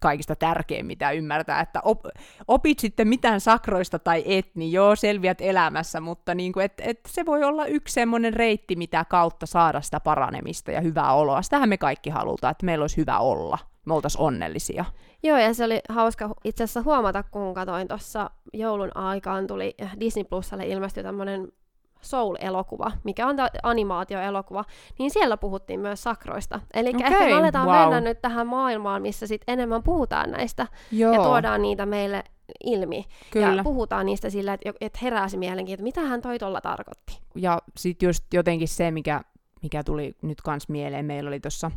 kaikista 0.00 0.36
tärkein, 0.36 0.86
mitä 0.86 1.10
ymmärtää, 1.10 1.60
että 1.60 1.80
op, 1.84 2.00
opit 2.48 2.78
sitten 2.78 3.08
mitään 3.08 3.40
sakroista 3.40 3.98
tai 3.98 4.22
et, 4.26 4.50
niin 4.54 4.72
joo, 4.72 4.96
selviät 4.96 5.40
elämässä, 5.40 6.00
mutta 6.00 6.34
niin 6.34 6.52
kuin, 6.52 6.64
et, 6.64 6.72
et 6.78 7.00
se 7.08 7.26
voi 7.26 7.44
olla 7.44 7.66
yksi 7.66 7.94
semmoinen 7.94 8.34
reitti, 8.34 8.76
mitä 8.76 9.04
kautta 9.04 9.46
saada 9.46 9.80
sitä 9.80 10.00
paranemista 10.00 10.70
ja 10.70 10.80
hyvää 10.80 11.12
oloa. 11.12 11.42
Sitähän 11.42 11.68
me 11.68 11.78
kaikki 11.78 12.10
halutaan, 12.10 12.50
että 12.50 12.66
meillä 12.66 12.82
olisi 12.82 12.96
hyvä 12.96 13.18
olla, 13.18 13.58
me 13.84 13.94
oltaisiin 13.94 14.22
onnellisia. 14.22 14.84
Joo, 15.22 15.38
ja 15.38 15.54
se 15.54 15.64
oli 15.64 15.80
hauska 15.88 16.34
itse 16.44 16.64
asiassa 16.64 16.82
huomata, 16.82 17.22
kun 17.22 17.54
katsoin 17.54 17.88
tuossa 17.88 18.30
joulun 18.52 18.96
aikaan, 18.96 19.46
tuli 19.46 19.74
Disney 20.00 20.24
Plusalle 20.24 20.66
ilmestyi 20.66 21.02
tämmöinen 21.02 21.52
Soul-elokuva, 22.00 22.92
mikä 23.04 23.26
on 23.26 23.36
animaatioelokuva, 23.62 24.64
niin 24.98 25.10
siellä 25.10 25.36
puhuttiin 25.36 25.80
myös 25.80 26.02
sakroista. 26.02 26.60
Eli 26.74 26.88
okay, 26.88 27.00
ehkä 27.06 27.24
me 27.24 27.32
aletaan 27.32 27.68
wow. 27.68 27.78
mennä 27.78 28.00
nyt 28.00 28.22
tähän 28.22 28.46
maailmaan, 28.46 29.02
missä 29.02 29.26
sit 29.26 29.42
enemmän 29.48 29.82
puhutaan 29.82 30.30
näistä 30.30 30.66
Joo. 30.92 31.12
ja 31.12 31.22
tuodaan 31.22 31.62
niitä 31.62 31.86
meille 31.86 32.24
ilmi. 32.64 33.04
Kyllä. 33.30 33.54
Ja 33.54 33.62
puhutaan 33.62 34.06
niistä 34.06 34.30
sillä, 34.30 34.52
että 34.52 34.72
et 34.80 35.02
herää 35.02 35.28
se 35.28 35.36
mielenkiinto, 35.36 35.82
mitä 35.82 36.00
hän 36.00 36.22
toi 36.22 36.38
tuolla 36.38 36.60
tarkoitti. 36.60 37.18
Ja 37.34 37.58
sitten 37.76 38.06
just 38.06 38.24
jotenkin 38.34 38.68
se, 38.68 38.90
mikä, 38.90 39.22
mikä 39.62 39.84
tuli 39.84 40.16
nyt 40.22 40.40
kans 40.40 40.68
mieleen, 40.68 41.04
meillä 41.04 41.28
oli 41.28 41.40
tuossa 41.40 41.70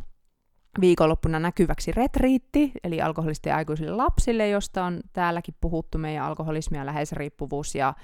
viikonloppuna 0.80 1.38
näkyväksi 1.38 1.92
retriitti, 1.92 2.72
eli 2.84 3.00
alkoholisten 3.00 3.54
aikuisille 3.54 3.90
lapsille, 3.90 4.48
josta 4.48 4.84
on 4.84 5.00
täälläkin 5.12 5.54
puhuttu 5.60 5.98
meidän 5.98 6.24
alkoholismi 6.24 6.78
ja 6.78 6.86
läheisriippuvuus 6.86 7.74
ja 7.74 7.94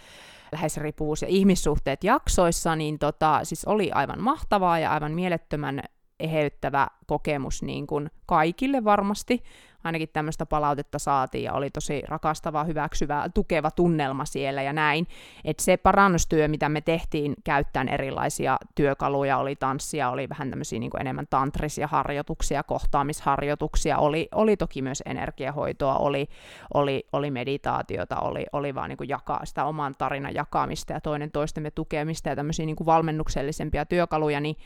läheisriippuvuus 0.53 1.23
ja 1.23 1.29
ihmissuhteet 1.29 2.05
jaksoissa, 2.05 2.77
niin 2.77 2.99
tota, 2.99 3.41
siis 3.43 3.65
oli 3.65 3.93
aivan 3.93 4.23
mahtavaa 4.23 4.79
ja 4.79 4.93
aivan 4.93 5.13
mielettömän 5.13 5.83
eheyttävä 6.21 6.89
kokemus 7.07 7.63
niin 7.63 7.87
kuin 7.87 8.11
kaikille 8.27 8.85
varmasti 8.85 9.43
ainakin 9.89 10.09
tämmöistä 10.13 10.47
palautetta 10.47 10.99
saatiin 10.99 11.45
ja 11.45 11.53
oli 11.53 11.71
tosi 11.71 12.03
rakastava, 12.09 12.65
hyväksyvä, 12.65 13.29
tukeva 13.35 13.71
tunnelma 13.71 14.25
siellä 14.25 14.63
ja 14.63 14.73
näin. 14.73 15.07
Että 15.45 15.63
se 15.63 15.77
parannustyö, 15.77 16.49
mitä 16.49 16.69
me 16.69 16.81
tehtiin 16.81 17.35
käyttäen 17.45 17.89
erilaisia 17.89 18.57
työkaluja, 18.75 19.39
oli 19.39 19.57
tanssia, 19.57 20.11
oli 20.11 20.29
vähän 20.29 20.51
tämmöisiä 20.51 20.79
niin 20.79 21.01
enemmän 21.01 21.27
tantrisia 21.31 21.87
harjoituksia, 21.87 22.63
kohtaamisharjoituksia, 22.63 23.99
oli, 23.99 24.29
oli 24.35 24.57
toki 24.57 24.83
myös 24.83 25.03
energiahoitoa, 25.07 25.97
oli, 25.97 26.29
oli, 26.75 27.07
oli 27.13 27.31
meditaatiota, 27.31 28.21
oli, 28.21 28.47
oli 28.53 28.75
vaan 28.75 28.89
niin 28.89 29.09
jakaa 29.09 29.45
sitä 29.45 29.65
oman 29.65 29.95
tarinan 29.99 30.35
jakamista 30.35 30.93
ja 30.93 31.01
toinen 31.01 31.31
toistemme 31.31 31.71
tukemista 31.71 32.29
ja 32.29 32.37
tämmöisiä 32.37 32.67
niin 32.67 32.77
valmennuksellisempia 32.87 33.87
työkaluja, 33.87 34.41
niin, 34.41 34.57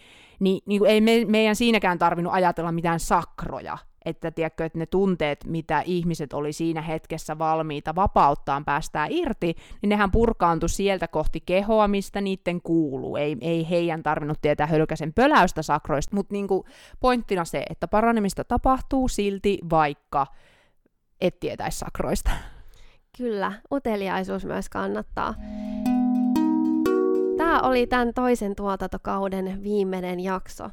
niin, 0.41 0.63
niin 0.67 0.87
ei 0.87 1.01
me, 1.01 1.25
meidän 1.27 1.57
siinäkään 1.57 1.99
tarvinnut 1.99 2.35
ajatella 2.35 2.73
mitään 2.73 3.01
sakroja, 3.01 3.79
että, 4.05 4.31
tiedätkö, 4.31 4.65
että 4.65 4.79
ne 4.79 4.87
tunteet, 4.87 5.45
mitä 5.45 5.81
ihmiset 5.81 6.33
oli 6.33 6.53
siinä 6.53 6.83
hetkessä 6.83 7.39
valmiita 7.39 7.95
vapauttaan 7.95 8.65
päästää 8.65 9.07
irti, 9.11 9.55
niin 9.83 9.89
nehän 9.89 10.11
purkaantui 10.11 10.69
sieltä 10.69 11.09
kohti 11.09 11.41
kehoa, 11.41 11.89
mistä 11.89 12.21
niiden 12.21 12.63
kuuluu. 12.63 13.17
Ei, 13.17 13.37
ei 13.41 13.71
heidän 13.71 14.03
tarvinnut 14.03 14.39
tietää 14.43 14.67
hölkäsen 14.67 15.13
pöläystä 15.13 15.63
sakroista, 15.63 16.17
mutta 16.17 16.33
niinku 16.33 16.65
pointtina 17.01 17.45
se, 17.45 17.65
että 17.71 17.89
paranemista 17.89 18.45
tapahtuu 18.45 19.09
silti, 19.09 19.59
vaikka 19.71 20.27
et 21.21 21.41
tietäisi 21.41 21.79
sakroista. 21.79 22.31
Kyllä, 23.17 23.53
uteliaisuus 23.73 24.45
myös 24.45 24.69
kannattaa. 24.69 25.35
Tämä 27.37 27.61
oli 27.61 27.87
tämän 27.87 28.15
toisen 28.15 28.57
tuotantokauden 28.57 29.63
viimeinen 29.63 30.21
jakso 30.21 30.71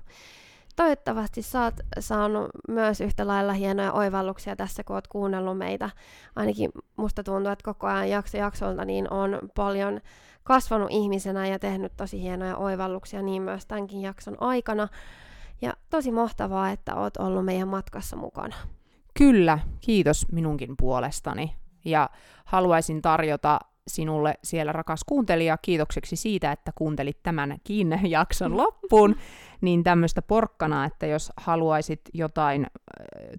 toivottavasti 0.80 1.42
oot 1.64 1.74
saanut 2.00 2.50
myös 2.68 3.02
yhtä 3.02 3.28
lailla 3.28 3.54
hienoja 3.54 3.94
oivalluksia 3.94 4.56
tässä, 4.56 4.84
kun 4.84 4.96
oot 4.96 5.08
kuunnellut 5.08 5.58
meitä. 5.58 5.90
Ainakin 6.36 6.72
musta 6.96 7.24
tuntuu, 7.24 7.52
että 7.52 7.66
koko 7.66 7.88
ajan 7.88 8.10
jakso 8.10 8.38
jaksolta 8.38 8.86
niin 8.86 9.14
on 9.14 9.40
paljon 9.56 10.02
kasvanut 10.44 10.88
ihmisenä 10.92 11.48
ja 11.48 11.60
tehnyt 11.60 11.94
tosi 11.98 12.22
hienoja 12.22 12.58
oivalluksia 12.58 13.22
niin 13.22 13.42
myös 13.42 13.66
tämänkin 13.66 14.02
jakson 14.02 14.38
aikana. 14.40 14.88
Ja 15.62 15.74
tosi 15.90 16.12
mahtavaa, 16.12 16.70
että 16.70 16.96
oot 16.96 17.18
ollut 17.18 17.46
meidän 17.46 17.68
matkassa 17.68 18.16
mukana. 18.16 18.56
Kyllä, 19.18 19.60
kiitos 19.82 20.32
minunkin 20.32 20.76
puolestani. 20.78 21.56
Ja 21.86 22.10
haluaisin 22.46 23.02
tarjota 23.02 23.60
sinulle 23.88 24.34
siellä 24.44 24.72
rakas 24.72 25.04
kuuntelija 25.06 25.58
kiitokseksi 25.58 26.16
siitä, 26.16 26.52
että 26.52 26.72
kuuntelit 26.76 27.24
tämänkin 27.24 28.00
jakson 28.04 28.58
loppuun, 28.58 29.16
niin 29.62 29.84
tämmöistä 29.84 30.22
porkkana, 30.22 30.86
että 30.86 31.06
jos 31.06 31.32
haluaisit 31.38 32.02
jotain 32.14 32.62
äh, 32.62 32.70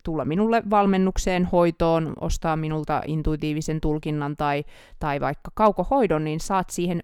tulla 0.02 0.24
minulle 0.24 0.62
valmennukseen, 0.70 1.44
hoitoon, 1.44 2.12
ostaa 2.20 2.56
minulta 2.56 3.02
intuitiivisen 3.06 3.80
tulkinnan 3.80 4.36
tai, 4.36 4.64
tai 4.98 5.20
vaikka 5.20 5.50
kaukohoidon, 5.54 6.24
niin 6.24 6.40
saat 6.40 6.70
siihen 6.70 7.02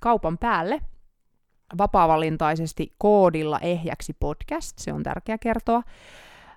kaupan 0.00 0.38
päälle 0.38 0.80
vapaavalintaisesti 1.78 2.94
koodilla 2.98 3.58
ehjäksi 3.58 4.16
podcast, 4.20 4.78
se 4.78 4.92
on 4.92 5.02
tärkeä 5.02 5.38
kertoa, 5.38 5.82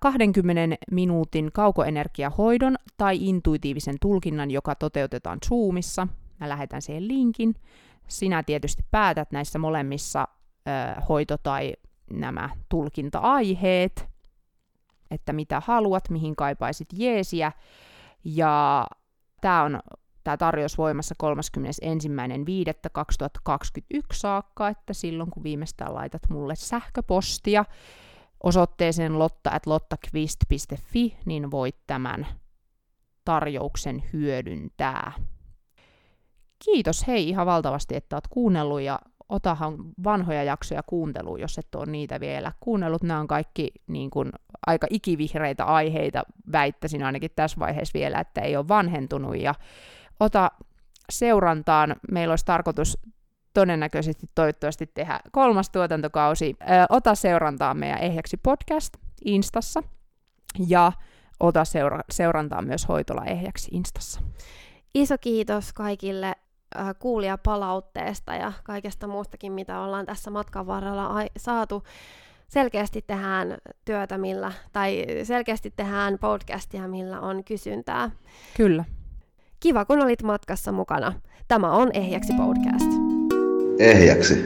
20 0.03 0.75
minuutin 0.91 1.51
kaukoenergiahoidon 1.53 2.75
tai 2.97 3.17
intuitiivisen 3.21 3.95
tulkinnan, 4.01 4.51
joka 4.51 4.75
toteutetaan 4.75 5.39
Zoomissa. 5.47 6.07
Mä 6.39 6.49
lähetän 6.49 6.81
siihen 6.81 7.07
linkin. 7.07 7.55
Sinä 8.07 8.43
tietysti 8.43 8.83
päätät 8.91 9.31
näissä 9.31 9.59
molemmissa 9.59 10.27
ö, 10.67 10.71
hoito- 11.09 11.37
tai 11.43 11.73
nämä 12.11 12.49
tulkinta-aiheet, 12.69 14.09
että 15.11 15.33
mitä 15.33 15.61
haluat, 15.65 16.09
mihin 16.09 16.35
kaipaisit 16.35 16.87
jeesiä. 16.93 17.51
Ja 18.23 18.87
tämä 19.41 19.63
on 19.63 19.79
tämä 20.23 20.37
tarjous 20.37 20.77
voimassa 20.77 21.15
31.5.2021 21.23 21.29
saakka, 24.13 24.67
että 24.67 24.93
silloin 24.93 25.31
kun 25.31 25.43
viimeistään 25.43 25.93
laitat 25.93 26.21
mulle 26.29 26.55
sähköpostia 26.55 27.65
osoitteeseen 28.43 29.19
lotta.lottakvist.fi, 29.19 31.17
niin 31.25 31.51
voit 31.51 31.75
tämän 31.87 32.27
tarjouksen 33.25 34.03
hyödyntää. 34.13 35.11
Kiitos 36.65 37.07
hei 37.07 37.29
ihan 37.29 37.45
valtavasti, 37.45 37.95
että 37.95 38.15
oot 38.15 38.27
kuunnellut 38.27 38.81
ja 38.81 38.99
otahan 39.29 39.77
vanhoja 40.03 40.43
jaksoja 40.43 40.83
kuunteluun, 40.83 41.39
jos 41.39 41.57
et 41.57 41.75
ole 41.75 41.85
niitä 41.85 42.19
vielä 42.19 42.51
kuunnellut. 42.59 43.03
Nämä 43.03 43.19
on 43.19 43.27
kaikki 43.27 43.71
niin 43.87 44.09
kuin, 44.09 44.31
aika 44.67 44.87
ikivihreitä 44.89 45.65
aiheita, 45.65 46.23
väittäisin 46.51 47.03
ainakin 47.03 47.31
tässä 47.35 47.59
vaiheessa 47.59 47.99
vielä, 47.99 48.19
että 48.19 48.41
ei 48.41 48.57
ole 48.57 48.67
vanhentunut. 48.67 49.37
Ja 49.37 49.55
ota 50.19 50.51
seurantaan, 51.09 51.95
meillä 52.11 52.31
olisi 52.31 52.45
tarkoitus 52.45 52.97
todennäköisesti 53.53 54.29
toivottavasti 54.35 54.91
tehdä 54.93 55.19
kolmas 55.31 55.69
tuotantokausi. 55.69 56.55
Ö, 56.61 56.65
ota 56.89 57.15
seurantaa 57.15 57.73
meidän 57.73 57.99
Ehjäksi 57.99 58.37
podcast 58.37 58.93
Instassa 59.25 59.83
ja 60.67 60.91
ota 61.39 61.65
seura- 61.65 62.03
seurantaa 62.09 62.61
myös 62.61 62.87
Hoitola 62.87 63.25
Ehjäksi 63.25 63.69
Instassa. 63.73 64.21
Iso 64.95 65.17
kiitos 65.17 65.73
kaikille 65.73 66.35
Äh, 66.79 66.95
kuulijapalautteesta 66.99 68.35
ja 68.35 68.53
kaikesta 68.63 69.07
muustakin, 69.07 69.51
mitä 69.51 69.79
ollaan 69.79 70.05
tässä 70.05 70.31
matkan 70.31 70.67
varrella 70.67 71.21
saatu. 71.37 71.83
Selkeästi 72.47 73.01
tehdään 73.01 73.57
työtä, 73.85 74.17
millä, 74.17 74.51
tai 74.71 75.05
selkeästi 75.23 75.73
tehdään 75.75 76.17
podcastia, 76.19 76.87
millä 76.87 77.19
on 77.19 77.43
kysyntää. 77.43 78.11
Kyllä. 78.57 78.85
Kiva, 79.59 79.85
kun 79.85 80.01
olit 80.01 80.23
matkassa 80.23 80.71
mukana. 80.71 81.13
Tämä 81.47 81.71
on 81.71 81.89
Ehjäksi 81.93 82.33
podcast. 82.33 83.02
Ehjäksi. 83.79 84.45